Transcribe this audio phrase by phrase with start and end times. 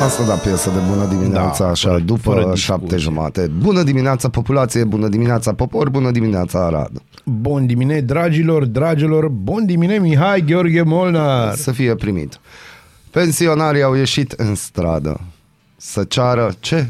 [0.00, 2.96] Asta da piesă de bună dimineața, Da, așa, fără- după fără șapte discuție.
[2.96, 3.50] jumate.
[3.58, 7.02] Bună dimineața populație, bună dimineața popor, bună dimineața Arad.
[7.24, 11.54] Bun dimine, dragilor, dragilor, bun dimine, Mihai Gheorghe Molnar.
[11.54, 12.38] Să fie primit.
[13.10, 15.20] Pensionarii au ieșit în stradă
[15.76, 16.86] să ceară ce?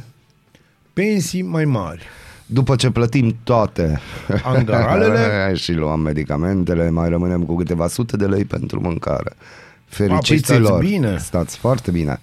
[0.92, 2.02] Pensii mai mari.
[2.46, 4.00] După ce plătim toate
[4.44, 5.54] Angaralele.
[5.62, 9.32] și luăm medicamentele, mai rămânem cu câteva sute de lei pentru mâncare.
[9.96, 10.66] păi Fericiților!
[10.66, 11.18] stați bine.
[11.18, 12.20] Stați foarte bine!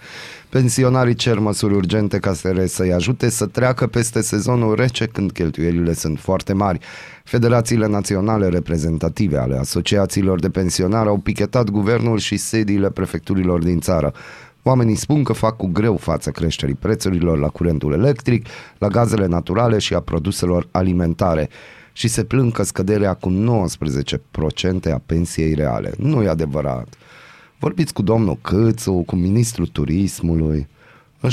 [0.49, 5.94] Pensionarii cer măsuri urgente ca să să-i ajute să treacă peste sezonul rece când cheltuielile
[5.94, 6.80] sunt foarte mari.
[7.23, 14.13] Federațiile naționale reprezentative ale asociațiilor de pensionari au pichetat guvernul și sediile prefecturilor din țară.
[14.63, 19.77] Oamenii spun că fac cu greu față creșterii prețurilor la curentul electric, la gazele naturale
[19.77, 21.49] și a produselor alimentare
[21.93, 23.32] și se plâng că scăderea cu
[24.88, 25.93] 19% a pensiei reale.
[25.98, 26.88] Nu e adevărat.
[27.66, 30.68] Vorbiți cu domnul Câțu, cu ministrul turismului.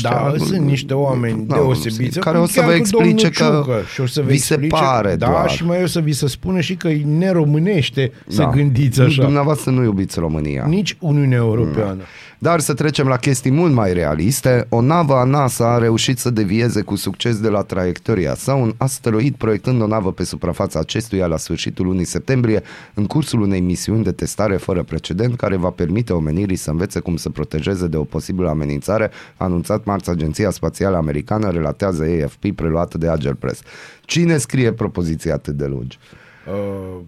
[0.03, 2.19] Da, sunt niște oameni Da, deosebiți.
[2.19, 4.37] Care o să Chiar vă cu explice domnul că Ciucă și o să vă vi
[4.37, 5.51] se explice, pare Da, doar.
[5.51, 8.51] și mai o să vi se spună și că e neromânește să Da.
[8.51, 9.23] gândiți așa.
[9.23, 10.65] Dumneavoastră nu iubiți România.
[10.69, 12.03] Nici Uniunea Europeană.
[12.43, 14.67] Dar să trecem la chestii mult mai realiste.
[14.69, 18.75] O navă a NASA a reușit să devieze cu succes de la traiectoria sa un
[18.77, 22.63] asteroid proiectând o navă pe suprafața acestuia la sfârșitul lunii septembrie
[22.95, 27.17] în cursul unei misiuni de testare fără precedent care va permite omenirii să învețe cum
[27.17, 32.99] să protejeze de o posibilă amenințare, a anunțat marți Agenția Spațială Americană, relatează AFP preluată
[32.99, 33.61] de Agile Press.
[34.05, 35.99] Cine scrie propoziții atât de lungi?
[36.47, 37.01] Uh,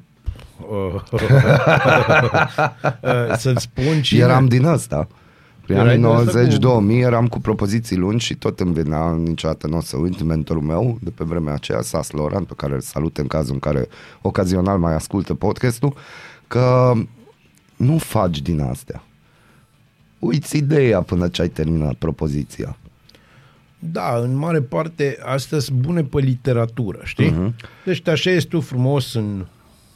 [0.71, 1.23] uh, uh,
[3.43, 4.21] să-ți spun cine...
[4.21, 5.09] Eram din ăsta.
[5.65, 9.13] Prin Erai anii din ăsta 90-2000 cu- eram cu propoziții lungi și tot îmi venea
[9.15, 12.75] niciodată nu o să uit mentorul meu de pe vremea aceea, Sas Loran, pe care
[12.75, 13.89] îl salut în cazul în care
[14.23, 15.95] ocazional mai ascultă podcastul,
[16.49, 16.93] că
[17.77, 19.03] nu faci din astea.
[20.19, 22.77] Uiți ideea până ce ai terminat propoziția.
[23.79, 27.31] Da, în mare parte astea sunt bune pe literatură, știi?
[27.31, 27.55] Mhm.
[27.85, 29.47] Deci te așezi tu frumos în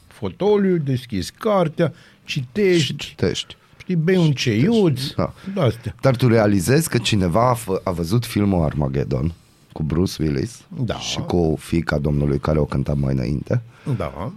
[0.06, 1.92] fotoliu, deschizi cartea,
[2.24, 3.56] citești, Și citești.
[3.88, 5.32] Știi, bei un ceiuț, Da.
[5.54, 5.62] da.
[5.62, 5.94] astea.
[6.00, 9.32] Dar tu realizezi că cineva a, fă, a văzut filmul Armageddon
[9.72, 10.94] cu Bruce Willis Da.
[10.94, 13.62] și cu fica domnului care o cânta mai înainte.
[13.96, 14.32] Da.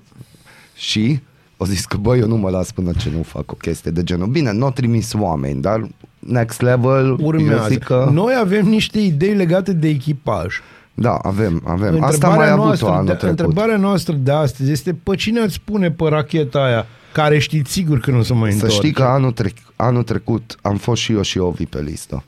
[0.75, 1.19] Și
[1.57, 4.03] o zis că băi, eu nu mă las până ce nu fac o chestie de
[4.03, 4.27] genul.
[4.27, 5.87] Bine, nu au trimis oameni, dar
[6.19, 7.67] next level, eu Urmează.
[7.69, 8.09] zic că...
[8.11, 10.55] Noi avem niște idei legate de echipaj.
[10.93, 12.03] Da, avem, avem.
[12.03, 13.39] Asta am mai avut noastră, anul de, trecut.
[13.39, 17.99] întrebarea noastră de astăzi este pe cine ați pune pe racheta aia care știți sigur
[17.99, 18.75] că nu se mai Să întoarce?
[18.77, 22.23] știi că anul, trec- anul trecut am fost și eu și Ovi pe listă.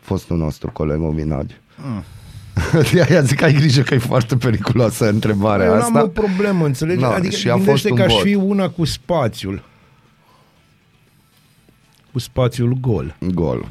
[0.00, 1.50] Fostul nostru coleg Ovi Nagy.
[1.76, 2.04] Mm.
[2.92, 5.90] De aia zic că ai grijă că e foarte periculoasă întrebarea Eu asta.
[5.92, 7.00] n-am o problemă, înțelegi?
[7.00, 8.22] Da, adică și a fost gândește un că aș vot.
[8.22, 9.62] fi una cu spațiul.
[12.12, 13.16] Cu spațiul gol.
[13.34, 13.68] Gol.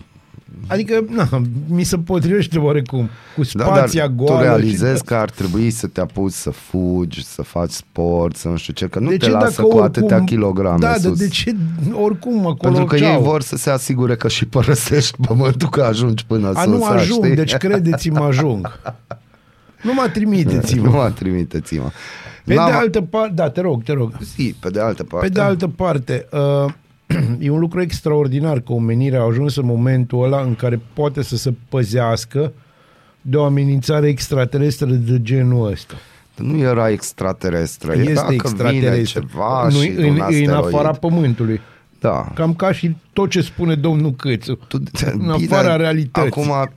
[0.67, 1.29] Adică, na,
[1.67, 3.09] mi se potrivește oarecum.
[3.35, 4.41] Cu Da, dar spația tu goală.
[4.41, 5.03] realizezi și...
[5.03, 8.87] că ar trebui să te apuci să fugi, să faci sport, să nu știu ce,
[8.87, 11.03] că nu de te ce lasă dacă cu oricum, atâtea kilograme Da, sus.
[11.03, 11.55] dar de ce
[11.91, 13.11] oricum acolo Pentru că ceau.
[13.13, 16.71] ei vor să se asigure că și părăsești pământul, că ajungi până A, sus.
[16.71, 17.35] nu ajung, știi?
[17.35, 18.79] deci credeți-mă ajung.
[19.81, 20.83] Nu mă trimiteți-mă.
[20.87, 21.89] Nu mă trimiteți-mă.
[22.45, 24.11] Pe N-am- de altă parte, da, te rog, te rog.
[24.35, 25.27] Zi, pe de altă parte.
[25.27, 26.71] Pe de altă parte, uh,
[27.39, 31.37] e un lucru extraordinar că omenirea a ajuns în momentul ăla în care poate să
[31.37, 32.53] se păzească
[33.21, 35.93] de o amenințare extraterestră de genul ăsta.
[36.37, 38.89] Nu era extraterestră, era Este că extraterestră.
[38.91, 40.49] vine ceva nu, și în, un în asteroid.
[40.49, 41.61] afara Pământului.
[42.03, 42.31] Da.
[42.35, 44.55] Cam ca și tot ce spune domnul Câțu.
[44.67, 44.81] Tu,
[45.13, 46.29] în afara realității.
[46.41, 46.69] Acum,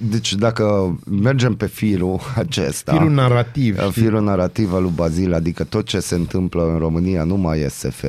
[0.00, 3.78] deci dacă mergem pe firul acesta, Firul narrativ.
[3.78, 4.02] știi?
[4.02, 7.68] firul narrativ al lui Bazil, adică tot ce se întâmplă în România nu mai e
[7.68, 8.04] SF,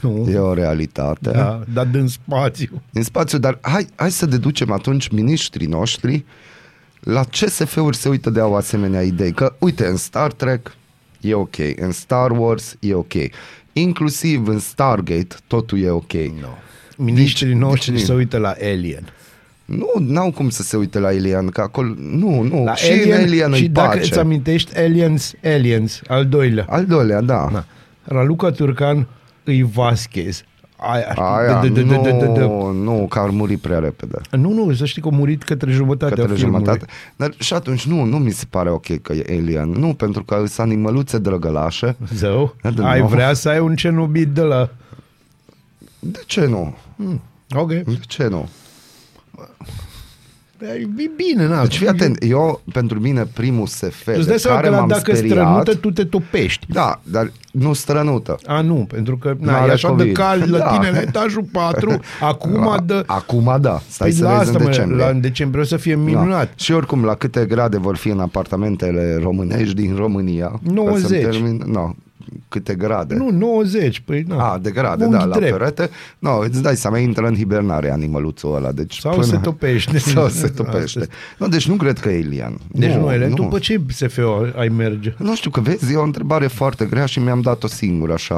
[0.00, 0.26] Nu.
[0.30, 1.30] e o realitate.
[1.30, 2.82] Da, dar din spațiu.
[2.92, 6.24] în spațiu, dar hai, hai să deducem atunci miniștrii noștri
[7.00, 9.32] la ce SF-uri se uită de au asemenea idei.
[9.32, 10.74] Că, uite, în Star Trek
[11.20, 13.12] e ok, în Star Wars e ok,
[13.80, 16.12] inclusiv în Stargate totul e ok.
[16.12, 16.48] No.
[16.96, 19.12] Ministrii Deci- noștri deci- se uită la Alien.
[19.64, 23.10] Nu, n-au cum să se uite la Alien, că acolo, nu, nu, La și Alien,
[23.18, 24.00] în Alien și îi dacă pace.
[24.00, 26.66] îți amintești Aliens, Aliens, al doilea.
[26.68, 27.48] Al doilea, da.
[27.52, 27.64] Da.
[28.04, 29.06] Raluca Turcan
[29.44, 30.44] îi Vasquez.
[30.78, 31.22] Aia, știi?
[31.22, 34.18] Aia, De- de- de- de- de- de- nu, nu, că ar muri prea repede.
[34.30, 36.64] Nu, nu, să știi că a murit către jumătatea Către filmului.
[36.64, 36.92] jumătate.
[37.16, 39.70] Dar și atunci nu, nu mi se pare ok că e Alien.
[39.70, 41.96] Nu, pentru că sunt animăluțe drăgălașe.
[42.14, 43.08] Zău, Da, de ai nou.
[43.08, 44.68] vrea să ai un cenobit de la...
[45.98, 46.76] De ce nu?
[46.96, 47.20] Hmm.
[47.54, 47.68] Ok.
[47.68, 48.48] De ce nu?
[50.60, 51.62] E bine, na.
[51.62, 54.78] Deci fii atent, eu, pentru mine, primul SF Îți de dai seama care că la
[54.80, 55.38] m-am dacă speriat...
[55.38, 56.66] strănută, tu te topești.
[56.72, 58.38] Da, dar nu strănută.
[58.46, 60.16] A, nu, pentru că na, N-are e așa de COVID.
[60.16, 60.70] cald la Da.
[60.78, 63.02] tine la etajul 4, acum de...
[63.06, 65.04] Acum da, stai Păi să la vezi asta, în mă, decembrie.
[65.04, 66.46] la în decembrie o să fie minunat.
[66.46, 66.52] Da.
[66.56, 70.46] Și oricum, la câte grade vor fi în apartamentele românești din România?
[70.46, 71.22] Ca să-mi 90.
[71.22, 71.62] Termin...
[71.66, 71.90] No.
[72.48, 73.14] Câte grade?
[73.14, 74.52] Nu, 90, păi na.
[74.52, 75.56] A, de grade, Unghi da, la drept.
[75.56, 75.90] perete.
[76.18, 78.72] No, îți dai seama, intră în hibernare animăluțul ăla.
[78.72, 79.98] Deci Sau se topește.
[80.14, 80.98] Sau se topește.
[80.98, 82.58] Asta Nu, deci nu cred că e Ilian.
[82.72, 83.26] Deci nu, nu ele.
[83.34, 84.18] Tu pe ce SF
[84.56, 85.14] ai merge?
[85.18, 88.34] Nu știu, că vezi, e o întrebare foarte grea și mi-am dat-o singur, așa.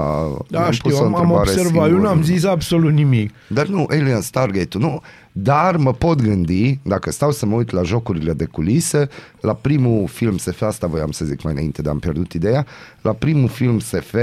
[0.49, 1.83] Da, mi-am știu, pus o am, am întrebare observat.
[1.87, 2.07] Eu singur.
[2.09, 3.31] n-am zis absolut nimic.
[3.47, 5.03] Dar nu, Alien Stargate, nu.
[5.43, 9.09] Dar mă pot gândi, dacă stau să mă uit la jocurile de culise,
[9.41, 12.67] la primul film SF, asta voiam să zic mai înainte, dar am pierdut ideea,
[13.03, 14.15] la primul film SF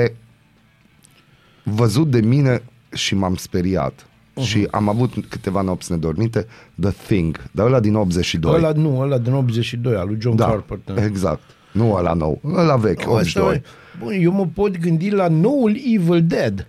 [1.63, 2.63] văzut de mine
[2.93, 4.05] și m-am speriat.
[4.05, 4.43] Uh-huh.
[4.43, 6.47] Și am avut câteva nopți nedormite,
[6.81, 8.53] The Thing, dar ăla din 82.
[8.53, 11.03] Ăla, nu, ăla din 82, al lui John da, Carpenter.
[11.03, 11.41] exact.
[11.71, 13.53] Nu ăla nou, ăla vechi, Asta 82.
[13.55, 13.63] e-
[13.99, 16.67] Bun, eu mă pot gândi la noul Evil Dead.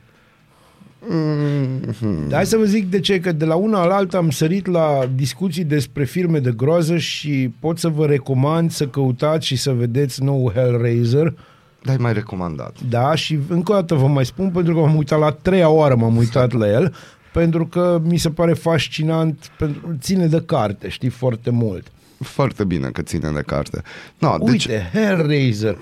[1.06, 2.32] Mm-hmm.
[2.32, 5.08] Hai să vă zic de ce, că de la una la alta am sărit la
[5.14, 10.22] discuții despre filme de groază și pot să vă recomand să căutați și să vedeți
[10.22, 11.34] nou Hellraiser.
[11.82, 12.76] Dar mai recomandat.
[12.88, 15.94] Da, și încă o dată vă mai spun, pentru că m-am uitat la treia oară,
[15.94, 16.94] m-am uitat la el,
[17.32, 21.86] pentru că mi se pare fascinant, pentru, ține de carte, știi, foarte mult.
[22.18, 23.82] Foarte bine că ține de carte.
[24.18, 25.78] No, deci, Uite, Hellraiser.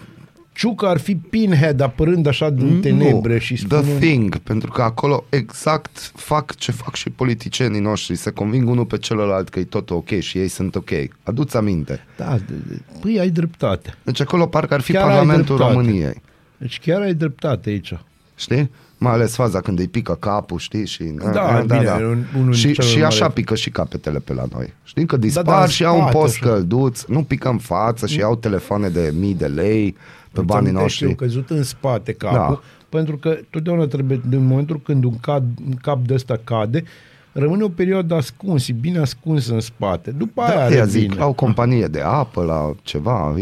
[0.55, 4.01] Ciucă ar fi Pinhead apărând așa din tenebre nu, și The spunând...
[4.01, 8.99] Thing, pentru că acolo exact fac ce fac și politicienii noștri, se conving unul pe
[8.99, 10.91] celălalt că e tot ok și ei sunt ok.
[11.23, 12.01] Aduți aminte.
[12.17, 13.95] Da, de- de- păi ai dreptate.
[14.03, 15.73] Deci acolo parcă ar fi Chiar ai Parlamentul dreptate.
[15.73, 16.23] României.
[16.57, 17.99] Deci chiar ai dreptate aici.
[18.37, 18.71] Știi?
[18.99, 20.87] Mai ales faza când îi pică capul, știi?
[20.87, 21.03] Și,
[21.33, 23.33] Da, bine, e un- unul din și, cele și mai așa mari.
[23.35, 24.73] pică și capetele pe la noi.
[24.85, 26.51] Știi că dispar da, în și au un spate, post așa.
[26.53, 29.93] călduț, nu pică în față și au telefoane de mii de lei
[30.33, 31.09] pe Îți banii amintești, noștri.
[31.09, 32.61] Eu căzut în spate capul, Da.
[32.99, 36.85] pentru că totdeauna trebuie, în momentul când un cap, un cap de ăsta cade,
[37.33, 40.11] rămâne o perioadă ascuns, e bine ascuns în spate.
[40.11, 41.21] După aia Da, are ea zic, bine.
[41.21, 43.35] la o companie de apă, la ceva,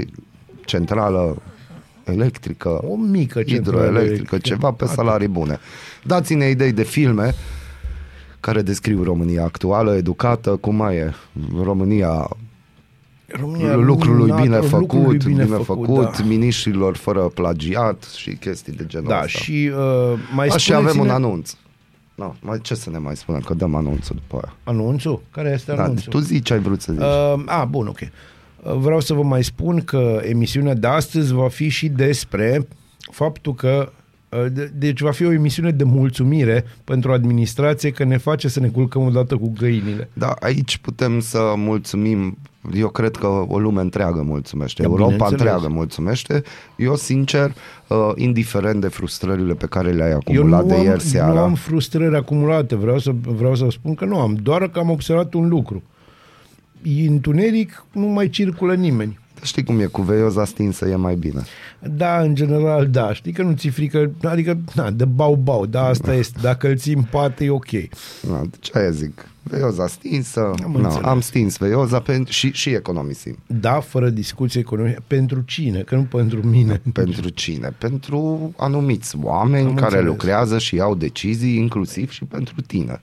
[0.64, 1.36] centrală
[2.04, 4.38] electrică, O mică centrală hidroelectrică, electrică.
[4.38, 4.96] ceva pe Atât.
[4.96, 5.58] salarii bune.
[6.04, 7.34] Dați-ne idei de filme
[8.40, 11.14] care descriu România actuală, educată, cum mai e
[11.62, 12.28] România
[13.28, 16.24] România lucrului minunată, bine lucrului făcut, bine, bine făcut, da.
[16.24, 19.26] miniștrilor fără plagiat și chestii de genul Da, ăsta.
[19.28, 21.54] și uh, mai A, și avem un spuneți-ne- anunț.
[22.14, 24.56] No, mai ce să ne mai spunem, că dăm anunțul după aia.
[24.64, 25.22] Anunțul?
[25.30, 26.12] Care este Da, anunțul?
[26.12, 27.02] tu zici ce ai vrut să zici.
[27.02, 27.98] Uh, a, bun, ok.
[28.00, 28.08] Uh,
[28.62, 32.68] Vreau să vă mai spun că emisiunea de astăzi va fi și despre
[33.10, 33.92] faptul că
[34.28, 38.60] uh, de- deci va fi o emisiune de mulțumire pentru administrație că ne face să
[38.60, 40.08] ne culcăm odată cu găinile.
[40.12, 42.38] Da, aici putem să mulțumim,
[42.74, 45.40] eu cred că o lume întreagă mulțumește, Da, Europa bineînțeles.
[45.40, 46.42] întreagă mulțumește.
[46.76, 47.54] Eu, sincer,
[47.88, 51.38] uh, indiferent de frustrările pe care le-ai Eu acumulat nu de am, ieri seara, nu
[51.38, 55.34] am frustrări acumulate, vreau să, vreau să spun că nu am, doar că am observat
[55.34, 55.82] un lucru.
[56.82, 59.18] E întuneric, nu mai circulă nimeni.
[59.42, 61.42] știi cum e, cu veioza stinsă e mai bine.
[61.96, 63.12] Da, în general, da.
[63.12, 66.38] Știi că nu ți frică, adică, na, de bau-bau, da, asta este.
[66.42, 67.70] Dacă îl ții în pate, e ok.
[68.28, 69.26] Da, de ce aia zic?
[69.42, 71.06] Veioza stinsă, Am na, înțeles.
[71.06, 73.36] am stins veioza pen- și, și economisim.
[73.46, 75.02] Da, fără discuție economică.
[75.06, 75.80] Pentru cine?
[75.80, 76.80] Că nu pentru mine.
[76.92, 77.72] Pentru cine?
[77.78, 80.06] Pentru anumiți oameni Am care înțeles.
[80.06, 83.00] lucrează și iau decizii, inclusiv și pentru tine.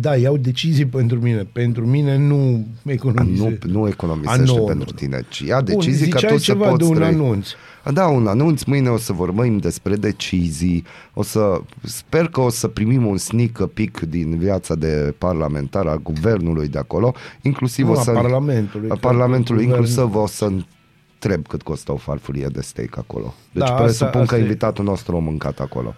[0.00, 1.46] Da, iau decizii pentru mine.
[1.52, 3.38] Pentru mine nu economisez.
[3.38, 4.96] Nu, nu A, economisește nu, pentru nu.
[4.96, 7.06] tine, ci ia Bun, decizii ca ziceai tu să ceva poți de un trăi.
[7.06, 7.48] anunț.
[7.92, 10.84] Da, un anunț, mâine o să vorbim despre decizii,
[11.14, 16.02] o să, sper că o să primim un sneak peek din viața de parlamentar al
[16.02, 18.10] guvernului de acolo, inclusiv Nu, o a să...
[18.10, 22.98] Parlamentului, A că Parlamentului, guvern- inclusiv o să întreb cât costă o farfurie de steak
[22.98, 23.34] acolo.
[23.52, 24.40] Deci Da, presupun asta- că asta e.
[24.40, 25.94] invitatul nostru a mâncat acolo.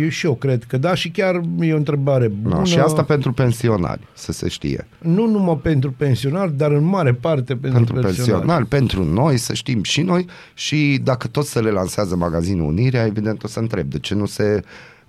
[0.00, 2.54] Eu și eu cred că da și chiar e o întrebare bună.
[2.54, 4.86] No, și asta pentru pensionari, să se știe.
[4.98, 8.30] Nu numai pentru pensionari, dar în mare parte pentru, Pentru pensionari.
[8.32, 13.44] pensionari, pentru noi, să știm și noi și dacă tot se relansează magazinul Unirea, evident
[13.44, 14.62] o să întreb de ce nu se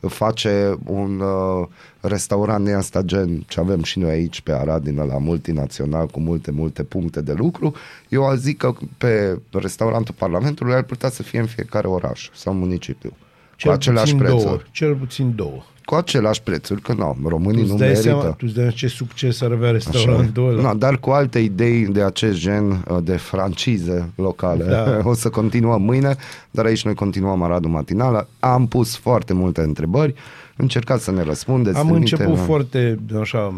[0.08, 1.68] face un uh,
[2.00, 6.20] restaurant din asta gen ce avem și noi aici pe Arad din la multinațional cu
[6.20, 7.74] multe, multe puncte de lucru.
[8.10, 13.14] Eu zic că pe restaurantul Parlamentului ar putea să fie în fiecare oraș sau municipiu.
[13.60, 14.44] Cel cu aceleași puțin prețuri.
[14.46, 14.60] două.
[14.72, 15.64] Cel puțin două.
[15.86, 18.02] Cu aceleași prețuri, că nu, românii Tu nu îți dai merită.
[18.08, 19.72] seama, tu îți dai seama ce succes ar avea Așa e.
[19.72, 20.62] restaurantul ăla.
[20.62, 24.64] Na, dar cu alte idei de acest gen uh, de francize locale.
[24.64, 25.00] Da.
[25.10, 26.16] O să continuăm mâine,
[26.52, 28.28] dar aici noi continuăm Aradul Matinală.
[28.40, 30.14] Am pus foarte multe întrebări,
[30.56, 31.78] încercați să ne răspundeți.
[31.78, 33.54] Am trimite- început foarte așa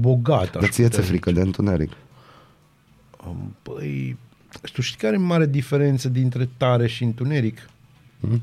[0.00, 0.52] bogat.
[0.52, 1.90] Dar ție ți frică de întuneric?
[3.62, 4.16] Păi,
[4.72, 7.58] tu știi care e mare diferență dintre tare și întuneric?
[8.20, 8.42] Hmm?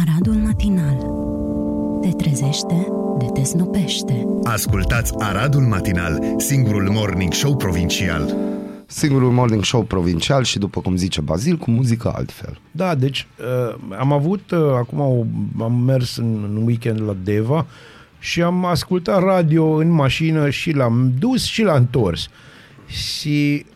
[0.00, 0.96] Aradul Matinal
[2.00, 2.86] Te trezește,
[3.18, 8.36] de te snopește Ascultați Aradul Matinal, singurul morning show provincial
[8.86, 12.60] Singurul morning show provincial și după cum zice Bazil, cu muzică altfel.
[12.70, 15.24] Da, deci uh, am avut, uh, acum o,
[15.64, 17.66] am mers în, în weekend la Deva
[18.18, 22.28] și am ascultat radio în mașină și l-am dus și l-am întors.
[22.86, 23.66] Și,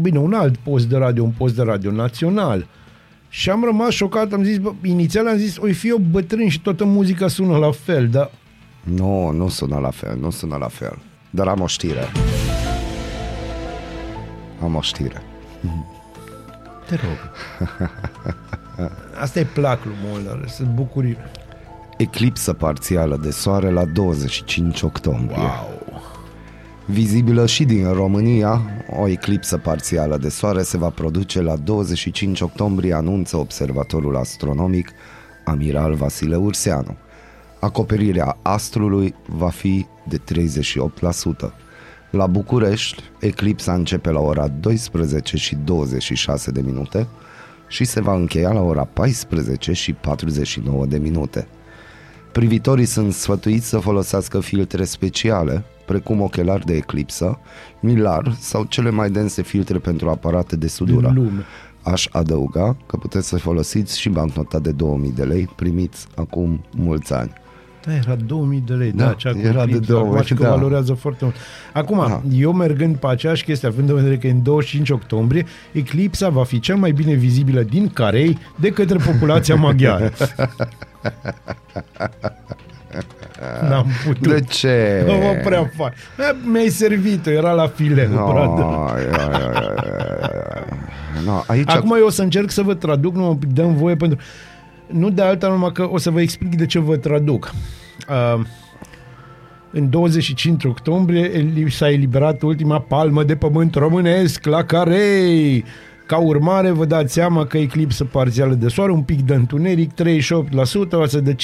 [0.00, 2.66] bine, un alt post de radio, un post de radio național.
[3.36, 6.60] Și am rămas șocat, am zis, bă, inițial am zis, oi fi eu bătrân și
[6.60, 8.30] toată muzica sună la fel, dar...
[8.82, 10.98] Nu, nu sună la fel, nu sună la fel.
[11.30, 12.08] Dar am o știre.
[14.62, 15.22] Am o știre.
[16.88, 17.32] Te rog.
[19.20, 21.16] Asta e plac lui Molnar, sunt bucurii.
[21.96, 25.38] Eclipsă parțială de soare la 25 octombrie.
[25.38, 25.83] Wow.
[26.86, 28.60] Vizibilă și din România,
[29.00, 34.90] o eclipsă parțială de soare se va produce la 25 octombrie, anunță observatorul astronomic
[35.44, 36.96] Amiral Vasile Urseanu.
[37.60, 40.20] Acoperirea astrului va fi de 38%.
[42.10, 47.06] La București, eclipsa începe la ora 12 și 26 de minute
[47.68, 51.48] și se va încheia la ora 14 și 49 de minute.
[52.32, 57.38] Privitorii sunt sfătuiți să folosească filtre speciale, precum ochelari de eclipsă,
[57.80, 61.12] milar sau cele mai dense filtre pentru aparate de sudură.
[61.14, 61.44] lume.
[61.82, 67.12] Aș adăuga că puteți să folosiți și bancnota de 2000 de lei primiți acum mulți
[67.12, 67.32] ani.
[67.86, 70.34] Da, era 2000 de lei, Da, da, cea cu era de eclipsa, 2000, acum și
[70.34, 70.48] că da.
[70.48, 71.36] valorează foarte mult.
[71.72, 72.22] Acum, Aha.
[72.32, 76.60] eu mergând pe aceeași chestie, având în vedere că în 25 octombrie, eclipsa va fi
[76.60, 80.12] cel mai bine vizibilă din Carei de către populația maghiară.
[83.68, 84.28] N-am putut.
[84.28, 85.02] De ce?
[85.06, 85.92] Nu mă prea fac.
[86.44, 88.64] Mi-ai servit era la file, No, brother.
[88.64, 90.64] ia, ia, ia, ia, ia.
[91.24, 94.18] no, aici Acum eu o să încerc să vă traduc, nu mă dăm voie pentru...
[94.86, 97.50] Nu de alta, numai că o să vă explic de ce vă traduc.
[98.08, 98.44] Uh,
[99.70, 105.64] în 25 octombrie eli- s-a eliberat ultima palmă de pământ românesc la Carei.
[106.06, 109.94] Ca urmare, vă dați seama că eclipsă parțială de soare, un pic de întuneric, 38%,
[110.88, 111.36] față de 50%,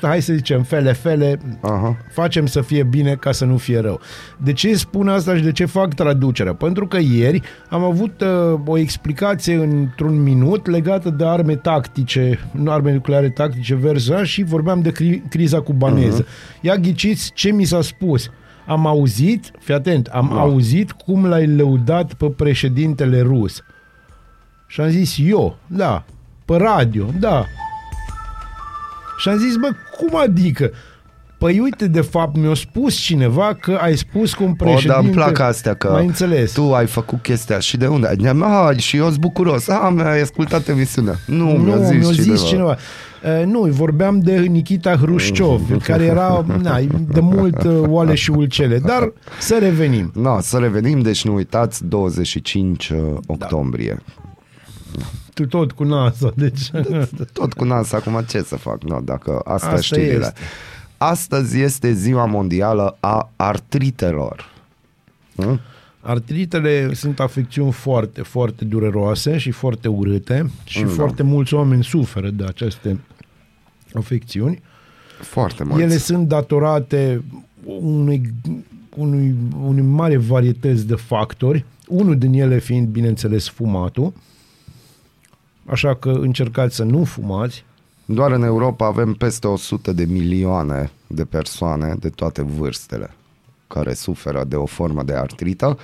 [0.00, 1.96] hai să zicem fele-fele, Aha.
[2.10, 4.00] facem să fie bine ca să nu fie rău.
[4.36, 6.54] De ce spun asta și de ce fac traducerea?
[6.54, 12.70] Pentru că ieri am avut uh, o explicație într-un minut legată de arme tactice, nu
[12.70, 16.24] arme nucleare tactice versus și vorbeam de cri- criza cubaneză.
[16.24, 16.60] Uh-huh.
[16.60, 18.30] Ia ghiciți ce mi s-a spus.
[18.66, 20.40] Am auzit, fii atent, am Da.
[20.40, 23.62] auzit cum l-ai lăudat pe președintele rus.
[24.72, 26.04] Și am zis eu, da,
[26.44, 27.44] pe radio, da.
[29.18, 30.70] Și am zis, bă, cum adică?
[31.38, 34.88] Păi uite, de fapt, mi-a spus cineva că ai spus cum O, președinte...
[34.88, 36.52] dar îmi plac astea că Mai înțeles.
[36.52, 38.16] tu ai făcut chestia și de unde?
[38.40, 39.68] Ah, și eu sunt bucuros.
[39.68, 41.14] Ah, mi-ai ascultat emisiunea.
[41.26, 42.34] Nu, nu, mi-a zis, mi-a cineva.
[42.34, 42.76] zis cineva.
[43.40, 48.78] Uh, nu, vorbeam de Nikita Hrușciov, care era na, de mult uh, oale și ulcele.
[48.78, 50.12] Dar să revenim.
[50.14, 54.02] No, să revenim, deci nu uitați, 25 uh, octombrie.
[55.34, 56.70] Tu tot cu NASA, deci...
[57.32, 58.82] Tot cu NASA, acum ce să fac?
[58.82, 60.12] No, dacă asta, Asta asta știrile.
[60.26, 60.40] este.
[60.96, 64.50] Astăzi este ziua mondială a artritelor.
[65.36, 65.60] Hm?
[66.00, 70.88] Artritele sunt afecțiuni foarte, foarte dureroase și foarte urâte și Da.
[70.88, 73.00] foarte mulți oameni suferă de aceste
[73.94, 74.62] afecțiuni.
[75.20, 75.82] Foarte mulți.
[75.82, 77.22] Ele sunt datorate
[77.64, 78.32] unui,
[78.96, 84.12] unui, unui mare varietăți de factori, unul din ele fiind, bineînțeles, fumatul.
[85.66, 87.64] Așa că încercați să nu fumați.
[88.04, 93.10] Doar în Europa avem peste 100 de milioane de persoane de toate vârstele
[93.66, 95.78] care suferă de o formă de artrită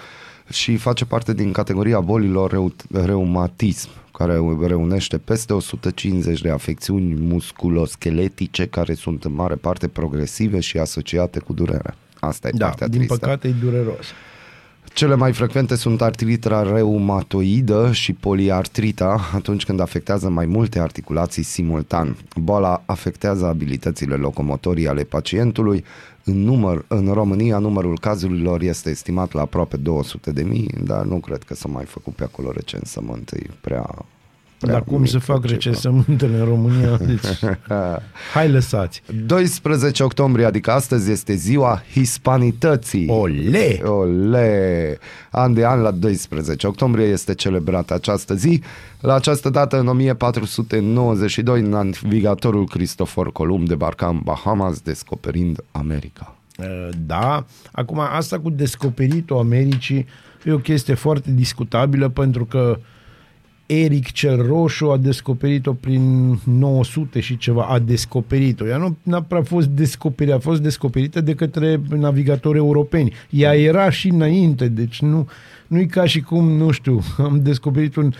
[0.51, 8.67] și face parte din categoria bolilor reu- reumatism, care reunește peste 150 de afecțiuni musculoscheletice
[8.67, 11.95] care sunt în mare parte progresive și asociate cu durere.
[12.21, 13.17] Asta e Da, partea din tristă.
[13.19, 14.07] păcate e dureros.
[14.99, 22.17] Cele mai frecvente sunt artritra reumatoidă și poliartrita atunci când afectează mai multe articulații simultan.
[22.37, 25.85] Boala afectează abilitățile locomotorii ale pacientului.
[26.25, 31.19] În, număr, în România numărul cazurilor este estimat la aproape 200 de mii, dar nu
[31.19, 34.05] cred că s-a mai făcut pe acolo recensământ, e prea prea
[34.61, 35.53] Dar cum mic să fac ceva.
[35.53, 36.97] recensământele în România?
[37.07, 37.57] Deci,
[38.35, 39.03] hai lăsați.
[39.27, 43.09] 12 octombrie, adică astăzi, este ziua hispanității.
[43.09, 43.81] Ole!
[43.85, 44.99] Ole!
[45.31, 48.63] An de an la 12 octombrie este celebrată această zi.
[49.01, 56.37] La această dată, în 1492, navigatorul Cristofor Columb debarca în Bahamas, descoperind America.
[56.59, 60.07] Uh, Da, acum asta cu descoperitul Americii
[60.45, 62.79] e o chestie foarte discutabilă pentru că
[63.69, 68.67] Eric cel Roșu a descoperit-o prin 900 și ceva, a descoperit-o.
[68.67, 73.13] Ea nu n-a prea fost descoperită, a fost descoperită de către navigatori europeni.
[73.31, 75.29] Ea era și înainte, deci nu,
[75.67, 78.13] nu e ca și cum, nu știu, am descoperit un...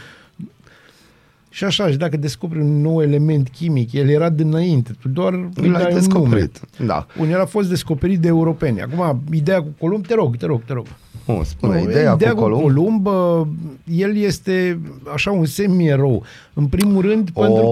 [1.51, 5.51] Și așa, și dacă descoperi un nou element chimic, el era dinainte, tu doar îi
[5.55, 5.93] L-ai dai un nume.
[5.99, 6.61] descoperit.
[6.87, 7.07] Da.
[7.17, 8.83] Bun, el a fost descoperit de europeni.
[8.83, 10.87] Acum, ideea cu Columb, te rog, te rog, te rog.
[11.27, 12.61] O, spune, Nu, ideea, ideea cu Columb.
[12.63, 13.47] Columb, uh,
[13.85, 14.79] el este
[15.15, 16.25] așa un semierou.
[16.55, 17.45] În primul rând, Oh.
[17.45, 17.67] pentru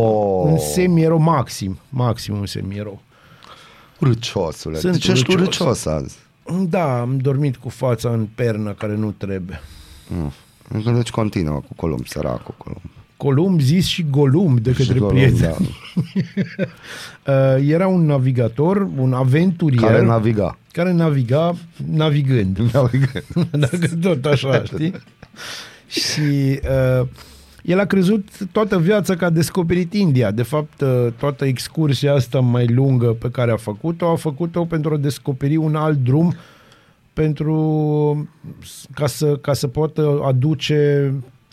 [0.52, 3.00] un semierou maxim, maxim un semierou.
[3.98, 4.78] Râciosule.
[4.78, 5.44] Sunt Deci ești râcios.
[5.58, 6.16] râcios azi.
[6.68, 9.60] Da, am dormit cu fața în pernă care nu trebuie.
[10.08, 10.32] Mm.
[10.94, 12.80] Deci continuă cu Columb, săracul Columb.
[13.16, 15.76] Columb zis și Golumb de Și către Columb, prieteni.
[17.26, 20.58] Uh, era un navigator, un aventurier Care naviga.
[20.72, 21.54] care naviga
[21.92, 22.58] navigând.
[22.72, 23.10] Naviga.
[23.50, 24.92] Dacă tot așa, știi?
[25.86, 26.60] Și
[27.00, 27.06] uh,
[27.62, 30.30] el a crezut toată viața că a descoperit India.
[30.30, 34.94] De fapt, uh, toată excursia asta mai lungă pe care a făcut-o, a făcut-o pentru
[34.94, 36.34] a descoperi un alt drum
[37.12, 38.28] pentru
[38.94, 41.12] ca să, ca să poată aduce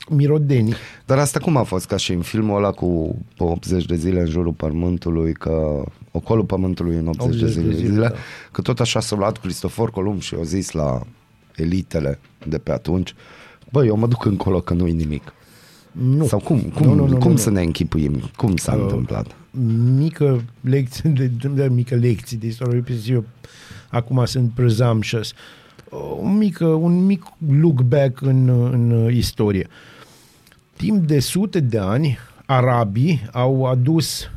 [0.09, 0.73] mirodenii.
[1.05, 1.85] Dar asta cum a fost?
[1.85, 6.95] Ca și în filmul ăla cu 80 de zile în jurul pământului, că ocolul pământului
[6.95, 8.13] în 80, 80 de de zile, zile, zile da.
[8.51, 11.01] că tot așa s-a luat Cristofor Columb și a zis la
[11.55, 13.13] elitele de pe atunci,
[13.71, 15.33] băi, eu mă duc încolo că nu-i nimic.
[15.91, 16.25] Nu.
[16.25, 17.55] Sau cum, cum, Nu, nu, nu, cum nu, să nu.
[17.55, 18.21] ne închipuim?
[18.35, 19.35] Cum s-a Uh, întâmplat?
[19.97, 23.23] mică lecție de, de mică lecție de istorie, pentru că eu
[23.89, 25.33] acum sunt presumptuous.
[26.21, 27.23] Un mic, un mic
[27.61, 29.67] look back în, în istorie.
[30.77, 34.29] Timp de sute de ani, arabii au adus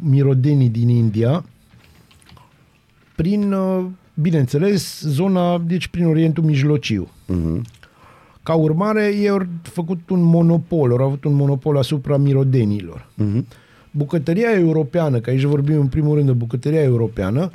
[0.00, 1.44] mirodenii din India
[3.16, 7.08] prin, uh, bineînțeles, zona, deci prin Orientul Mijlociu.
[7.26, 7.64] Mhm.
[8.42, 13.08] Ca urmare, ei au făcut un monopol, au avut un monopol asupra mirodenilor.
[13.14, 13.46] Mhm.
[13.90, 17.50] Bucătăria europeană, că aici vorbim în primul rând de bucătăria europeană,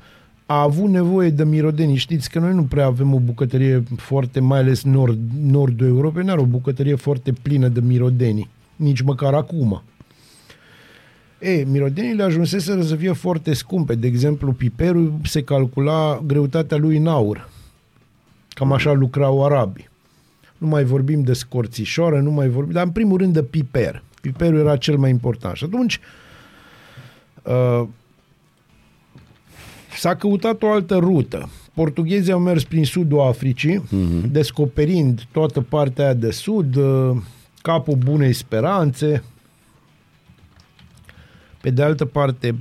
[0.51, 1.95] a avut nevoie de mirodenii.
[1.95, 6.31] Știți că noi nu prea avem o bucătărie foarte, mai ales nord, nordul Europei, nu
[6.31, 8.49] are o bucătărie foarte plină de mirodenii.
[8.75, 9.83] Nici măcar acum.
[11.39, 13.95] E, mirodenile ajunseseră să fie foarte scumpe.
[13.95, 17.49] De exemplu, piperul se calcula greutatea lui în aur.
[18.49, 19.89] Cam așa lucrau arabii.
[20.57, 24.03] Nu mai vorbim de scorțișoară, nu mai vorbim, dar în primul rând de piper.
[24.21, 25.55] Piperul era cel mai important.
[25.55, 25.99] Și atunci
[27.43, 27.87] uh,
[29.97, 31.49] s-a căutat o altă rută.
[31.73, 34.32] Portughezii au mers prin sudul Africii, uh-huh.
[34.32, 37.17] descoperind toată partea aia de sud, uh,
[37.62, 39.23] capul bunei speranțe.
[41.62, 42.56] Pe de altă parte,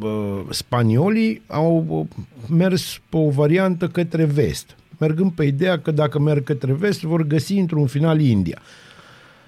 [0.00, 2.06] uh, spaniolii au uh,
[2.48, 7.22] mers pe o variantă către vest, mergând pe ideea că dacă merg către vest vor
[7.22, 8.58] găsi într-un final India.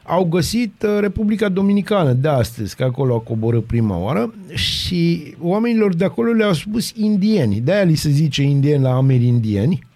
[0.04, 5.94] Au găsit uh, Republica Dominicană de astăzi, că acolo au coborât prima oară și oamenilor
[5.94, 7.60] de acolo le-au spus indieni.
[7.60, 9.86] De-aia li se zice indieni la amerindieni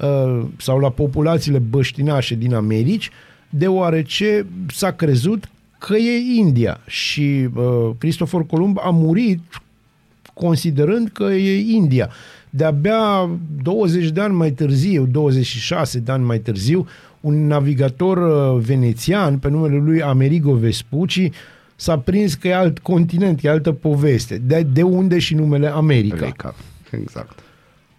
[0.00, 3.10] uh, sau la populațiile băștinașe din Americi,
[3.50, 9.40] deoarece s-a crezut că e India și uh, Cristofor Columb a murit
[10.34, 12.10] considerând că e India.
[12.50, 13.30] De-abia
[13.62, 16.86] 20 de ani mai târziu, 26 de ani mai târziu,
[17.20, 21.30] un navigator uh, venețian pe numele lui Amerigo Vespucci
[21.76, 24.38] s-a prins că e alt continent, e altă poveste.
[24.38, 26.16] De, de unde și numele America.
[26.16, 26.54] America.
[26.90, 27.38] Exact.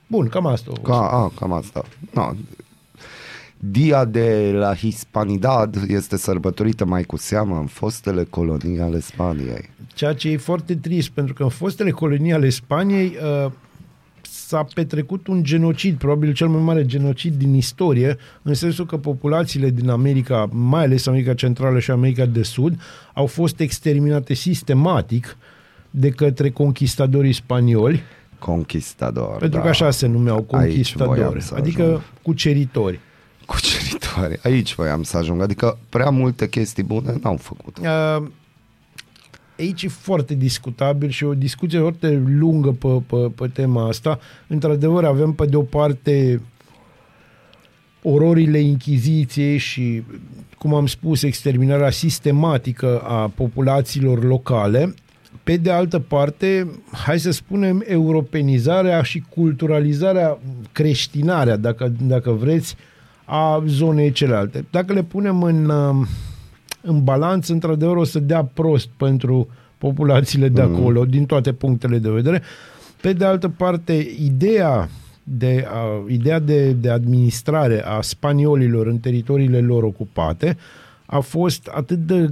[0.08, 0.72] Bun, cam asta.
[0.84, 1.86] Ca, a, cam asta.
[2.14, 2.32] No.
[3.58, 9.70] Dia de la Hispanidad este sărbătorită mai cu seamă în fostele colonii ale Spaniei.
[9.94, 13.52] Ceea ce e foarte trist, pentru că în fostele colonii ale Spaniei uh,
[14.50, 19.70] s-a petrecut un genocid, probabil cel mai mare genocid din istorie, în sensul că populațiile
[19.70, 22.82] din America, mai ales America Centrală și America de Sud,
[23.14, 25.38] au fost exterminate sistematic
[25.90, 28.02] de către conquistadorii spanioli,
[28.40, 29.38] Conquistador.
[29.38, 29.64] pentru da.
[29.64, 30.46] că așa se numeau, Aici
[30.96, 32.02] voiam conquistadori, să adică ajung.
[32.22, 33.00] cuceritori.
[33.94, 34.40] întrebări.
[34.44, 35.42] Aici voiam să ajung.
[35.42, 37.78] Adică prea multe chestii bune n-au făcut.
[37.78, 38.24] Uh,
[39.60, 44.20] aici e foarte discutabil și o discuție foarte lungă pe, pe, pe tema asta.
[44.48, 46.42] Într-adevăr, avem pe de o parte
[48.02, 50.04] ororile Inchiziției și,
[50.58, 54.94] cum am spus, exterminarea sistematică a populațiilor locale.
[55.44, 60.38] Pe de altă parte, hai să spunem, europenizarea și culturalizarea,
[60.72, 62.76] creștinarea, dacă, dacă vreți,
[63.26, 64.66] a zonei celelalte.
[64.70, 66.08] Dacă le punem în, uh,
[66.82, 71.10] în balanță, într-adevăr o să dea prost pentru populațiile de acolo, mm.
[71.10, 72.42] din toate punctele de vedere.
[73.02, 74.90] Pe de altă parte, ideea
[75.24, 80.58] de, a, ideea de, de administrare a spaniolilor în teritoriile lor ocupate
[81.06, 82.30] a fost atât de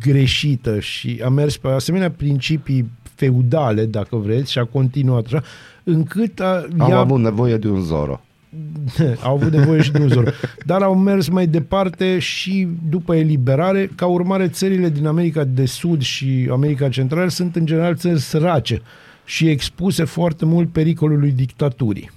[0.00, 5.42] greșită și a mers pe asemenea principii feudale, dacă vreți, și a continuat așa,
[5.84, 8.20] încât a, Au ea, avut nevoie de un Zoro.
[9.22, 10.34] au avut nevoie și de un zor.
[10.66, 16.02] Dar au mers mai departe și după eliberare, ca urmare țările din America de Sud
[16.02, 18.82] și America Centrală sunt în general țări sărace
[19.24, 22.10] și expuse foarte mult pericolului dictaturii.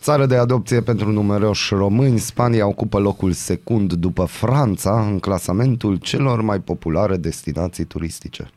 [0.00, 6.40] Țară de adopție pentru numeroși români, Spania ocupă locul secund după Franța în clasamentul celor
[6.40, 8.50] mai populare destinații turistice.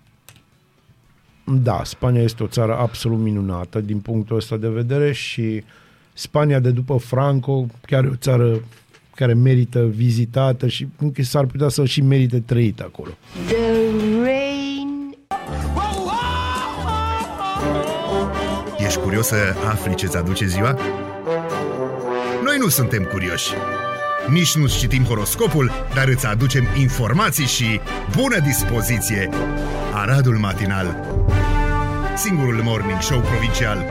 [1.43, 5.63] Da, Spania este o țară absolut minunată din punctul ăsta de vedere și
[6.13, 8.59] Spania de după Franco chiar e o țară
[9.15, 13.09] care merită vizitată și încă s-ar putea să și merite trăit acolo.
[13.47, 13.57] The
[14.23, 15.15] rain
[18.77, 19.35] Ești curios să
[19.69, 20.77] afli ce-ți aduce ziua?
[22.43, 23.51] Noi nu suntem curioși.
[24.29, 27.79] Nici nu citim horoscopul, dar îți aducem informații și
[28.15, 29.29] bună dispoziție.
[29.93, 31.07] Aradul Matinal
[32.15, 33.89] Singurul morning show provincial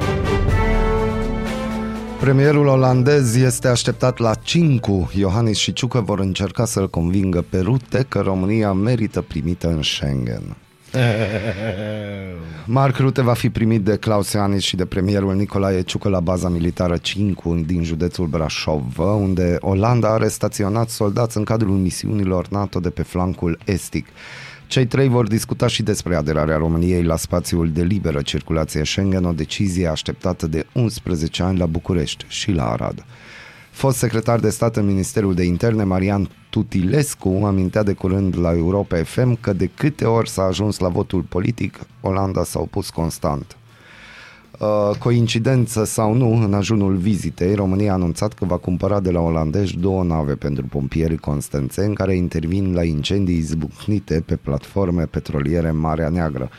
[2.23, 4.81] Premierul olandez este așteptat la 5.
[5.15, 10.57] Iohannis și Ciucă vor încerca să-l convingă pe Rute că România merită primită în Schengen.
[12.67, 16.49] Marc Rute va fi primit de Claus Iohannis și de premierul Nicolae Ciucă la baza
[16.49, 22.91] militară 5 din județul Brașov, unde Olanda are staționat soldați în cadrul misiunilor NATO de
[22.91, 24.07] pe flancul estic.
[24.73, 29.33] Cei trei vor discuta și despre aderarea României la spațiul de liberă circulație Schengen, o
[29.33, 33.05] decizie așteptată de 11 ani la București și la Arad.
[33.71, 38.97] Fost secretar de stat în Ministerul de Interne, Marian Tutilescu amintea de curând la Europa
[39.03, 43.57] FM că de câte ori s-a ajuns la votul politic, Olanda s-a opus constant.
[44.59, 49.21] Uh, coincidență sau nu, în ajunul vizitei, România a anunțat că va cumpăra de la
[49.21, 55.79] olandești două nave pentru pompierii constanțeni care intervin la incendii izbucnite pe platforme petroliere în
[55.79, 56.51] Marea Neagră.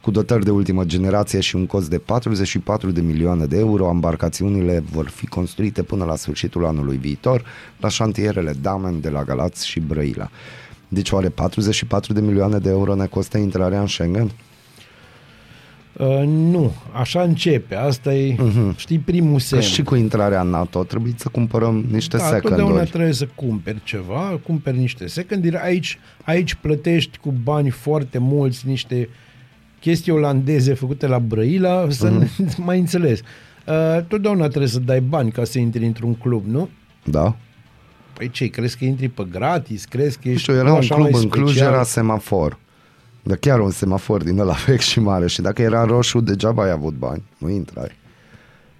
[0.00, 4.84] Cu dotări de ultimă generație și un cost de 44 de milioane de euro, embarcațiunile
[4.92, 7.44] vor fi construite până la sfârșitul anului viitor
[7.78, 10.30] la șantierele Damen de la Galați și Brăila.
[10.88, 14.30] Deci oare 44 de milioane de euro ne costă intrarea în Schengen?
[16.00, 17.74] Uh, nu, așa începe.
[17.74, 18.76] Asta e, uh-huh.
[18.76, 19.62] știi, primul Că semn.
[19.62, 22.88] și cu intrarea în NATO trebuie să cumpărăm niște da, totdeauna seconduri.
[22.90, 25.56] trebuie să cumperi ceva, cumperi niște secondary.
[25.56, 29.08] Aici, aici plătești cu bani foarte mulți niște
[29.80, 32.26] chestii olandeze făcute la Brăila, să Mhm.
[32.44, 32.56] uh-huh.
[32.56, 33.20] mai înțeles.
[33.66, 36.68] Uh, totdeauna trebuie să dai bani ca să intri într-un club, nu?
[37.04, 37.36] Da?
[38.12, 39.84] Păi ce, crezi că intri pe gratis?
[39.84, 41.72] Crezi că Nu ești știu, era un așa club mai în Cluj, special?
[41.72, 42.58] era semafor.
[43.22, 45.26] Dar chiar un semafor din ăla vechi și mare.
[45.26, 47.22] Și dacă era în roșu, degeaba ai avut bani.
[47.38, 47.90] Nu intrai.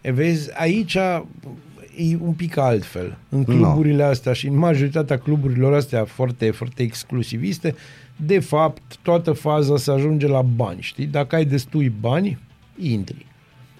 [0.01, 3.19] E, vezi, aici e un pic altfel.
[3.29, 7.75] În cluburile astea și în majoritatea cluburilor astea foarte, foarte exclusiviste,
[8.17, 11.07] de fapt, toată faza se ajunge la bani, știi?
[11.07, 12.39] Dacă ai destui bani,
[12.79, 13.27] intri.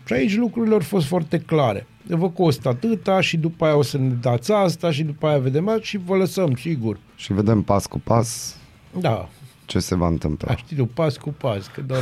[0.05, 1.87] Și aici lucrurile au fost foarte clare.
[2.07, 5.69] Vă costă atâta și după aia o să ne dați asta și după aia vedem
[5.69, 6.99] asta și vă lăsăm, sigur.
[7.17, 8.57] Și vedem pas cu pas
[9.01, 9.29] Da,
[9.71, 10.49] ce se va întâmpla.
[10.49, 12.01] da știi tu, pas cu pas, că doar...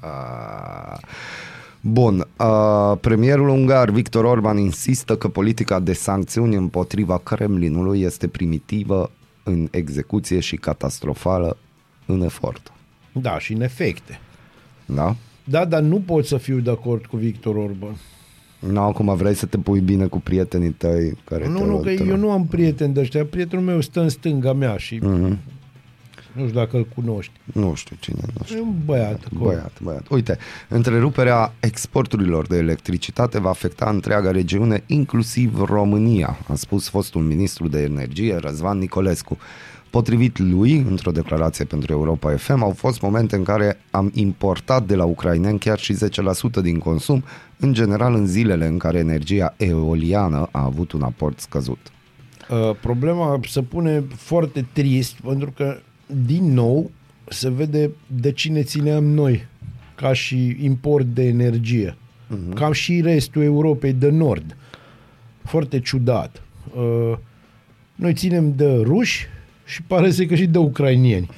[0.00, 0.98] Ah.
[1.80, 9.10] Bun, uh, premierul ungar Victor Orban insistă că politica de sancțiuni împotriva Kremlinului este primitivă
[9.42, 11.56] în execuție și catastrofală
[12.06, 12.72] în efort.
[13.12, 14.20] da, și în efecte.
[14.86, 15.16] Da?
[15.44, 17.96] Da, dar nu pot să fiu de acord cu Victor Orban.
[18.58, 21.94] Nu, acum vrei să te pui bine cu prietenii tăi care Nu, te nu, că
[21.94, 23.24] te- eu nu am prieteni de ăștia.
[23.24, 25.38] Prietenul meu stă în stânga mea și Mhm.
[26.32, 27.32] Nu știu dacă îl cunoști.
[27.52, 28.58] Nu știu cine, nu știu.
[28.58, 29.50] E un băiat acolo.
[29.50, 30.08] Băiat, băiat.
[30.08, 37.68] Uite, întreruperea exporturilor de electricitate va afecta întreaga regiune, inclusiv România, a spus fostul ministru
[37.68, 39.38] de energie Răzvan Nicolescu.
[39.90, 44.94] Potrivit lui, într-o declarație pentru Europa FM, au fost momente în care am importat de
[44.94, 47.24] la ucraineni chiar și 10% din consum,
[47.58, 51.78] în general în zilele în care energia eoliană a avut un aport scăzut.
[52.50, 55.78] Uh, problema se pune foarte trist pentru că,
[56.26, 56.90] din nou,
[57.28, 59.46] se vede de cine țineam noi
[59.94, 61.96] ca și import de energie.
[61.96, 62.54] Uh-huh.
[62.54, 64.56] Cam și restul Europei de Nord.
[65.44, 66.42] Foarte ciudat.
[66.74, 67.18] Uh,
[67.94, 69.26] noi ținem de ruși
[69.64, 71.30] și pare să că și de ucrainieni.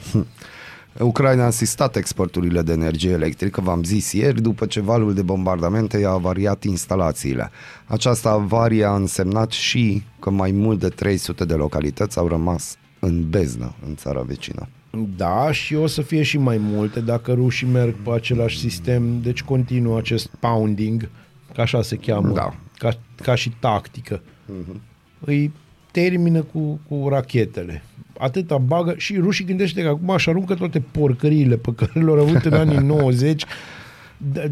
[0.99, 5.99] Ucraina a asistat exporturile de energie electrică, v-am zis ieri, după ce valul de bombardamente
[5.99, 7.51] i-a avariat instalațiile.
[7.87, 13.29] Această avarie a însemnat și că mai mult de 300 de localități au rămas în
[13.31, 14.69] beznă în țara vecină.
[15.17, 19.43] Da, și o să fie și mai multe dacă rușii merg pe același sistem, deci
[19.43, 21.09] continuă acest pounding,
[21.55, 22.55] ca așa se cheamă, Da.
[22.79, 24.21] ca, ca și tactică.
[24.21, 24.81] Uh-huh.
[25.21, 25.53] Îi
[25.91, 27.83] termină cu, cu rachetele.
[28.19, 32.45] Atâta bagă și rușii gândește că acum își aruncă toate porcăriile pe care le-au avut
[32.45, 33.51] în anii 90 de-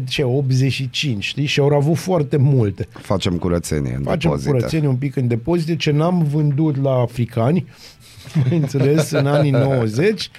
[0.07, 1.45] ce, 85, știi?
[1.45, 2.87] Și au avut foarte multe.
[2.91, 4.51] Facem curățenie în Facem depozite.
[4.51, 7.65] curățenie un pic în depozite, ce n-am vândut la africani,
[8.49, 10.29] mai înțeles, în anii 90.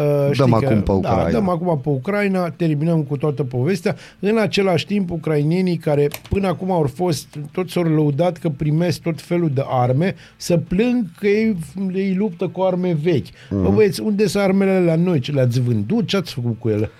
[0.00, 1.22] Uh, știi acum pe Ucraina.
[1.24, 3.96] Da, dăm acum pe Ucraina, terminăm cu toată povestea.
[4.18, 9.20] În același timp, ucrainienii care până acum au fost, toți s-au lăudat că primesc tot
[9.20, 11.56] felul de arme, să plâng că ei,
[11.94, 13.26] ei luptă cu arme vechi.
[13.26, 13.62] Mm-hmm.
[13.62, 15.18] Bă, băieți, unde sunt armele la noi?
[15.18, 16.06] Ce le-ați vândut?
[16.06, 16.90] Ce ați făcut cu ele?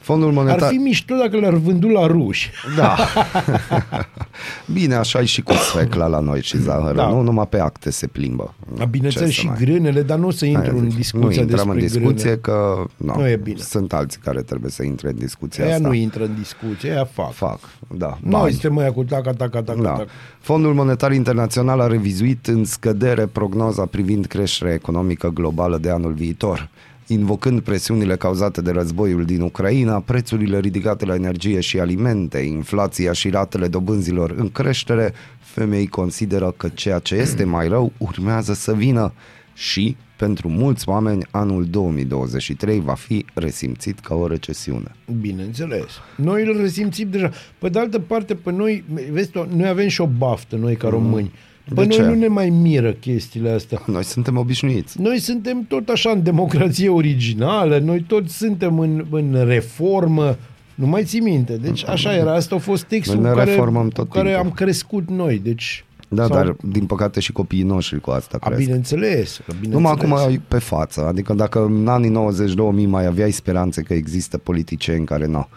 [0.00, 0.62] Fondul monetar...
[0.62, 2.50] Ar fi mișto dacă le-ar vândut la ruși.
[2.76, 2.96] Da.
[4.72, 6.94] Bine, așa e și cu sfecla la noi și zahără.
[6.96, 7.02] Da.
[7.02, 7.08] Da.
[7.08, 8.54] Nu, numai pe acte se plimbă.
[8.78, 10.96] A, bineînțeles Ce să și mai- grânele, dar nu o să intru Aia în zic.
[10.98, 12.36] discuția nu intrăm despre în discuție grâne.
[12.40, 13.58] că no, Nu e bine.
[13.60, 15.88] sunt alții care trebuie să intre în discuția Aia asta.
[15.88, 17.32] nu intră în discuție, aia fac.
[17.32, 17.58] Fac,
[17.88, 18.18] da.
[18.22, 18.50] Noi bani.
[18.50, 19.88] suntem aia cu taca, taca, taca, Da.
[19.90, 20.04] taca.
[20.40, 26.68] Fondul Monetar Internațional a revizuit în scădere prognoza privind creșterea economică globală de anul viitor.
[27.12, 33.30] Invocând presiunile cauzate de războiul din Ucraina, prețurile ridicate la energie și alimente, inflația și
[33.30, 39.12] ratele dobânzilor în creștere, femei consideră că ceea ce este mai rău urmează să vină
[39.54, 44.94] și, pentru mulți oameni, anul 2023 va fi resimțit ca o recesiune.
[45.20, 45.88] Bineînțeles.
[46.16, 47.30] Noi îl resimțim deja.
[47.58, 50.88] Pe de altă parte, pe noi, vezi tu, noi avem și o baftă, noi ca
[50.88, 51.28] români.
[51.28, 51.38] Pe
[51.74, 52.02] De noi ce?
[52.02, 53.82] nu ne mai miră chestiile astea.
[53.86, 55.00] Noi suntem obișnuiți.
[55.00, 60.36] Noi suntem tot așa în democrație originală, noi toți suntem în, în reformă.
[60.74, 61.56] Nu mai ții minte.
[61.56, 62.34] Deci așa era.
[62.34, 64.46] Asta a fost textul Noi ne cu care, reformăm tot cu care timpul.
[64.46, 65.40] am crescut noi.
[65.44, 68.60] Deci, Da, sau- dar din păcate și copiii noștri cu asta A, cresc.
[68.64, 69.36] bineînțeles.
[69.46, 69.72] că bineînțeles.
[69.74, 71.06] Numai acum e pe față.
[71.06, 75.48] Adică dacă în anii 90-2000 mai aveai speranțe că există politicieni care nu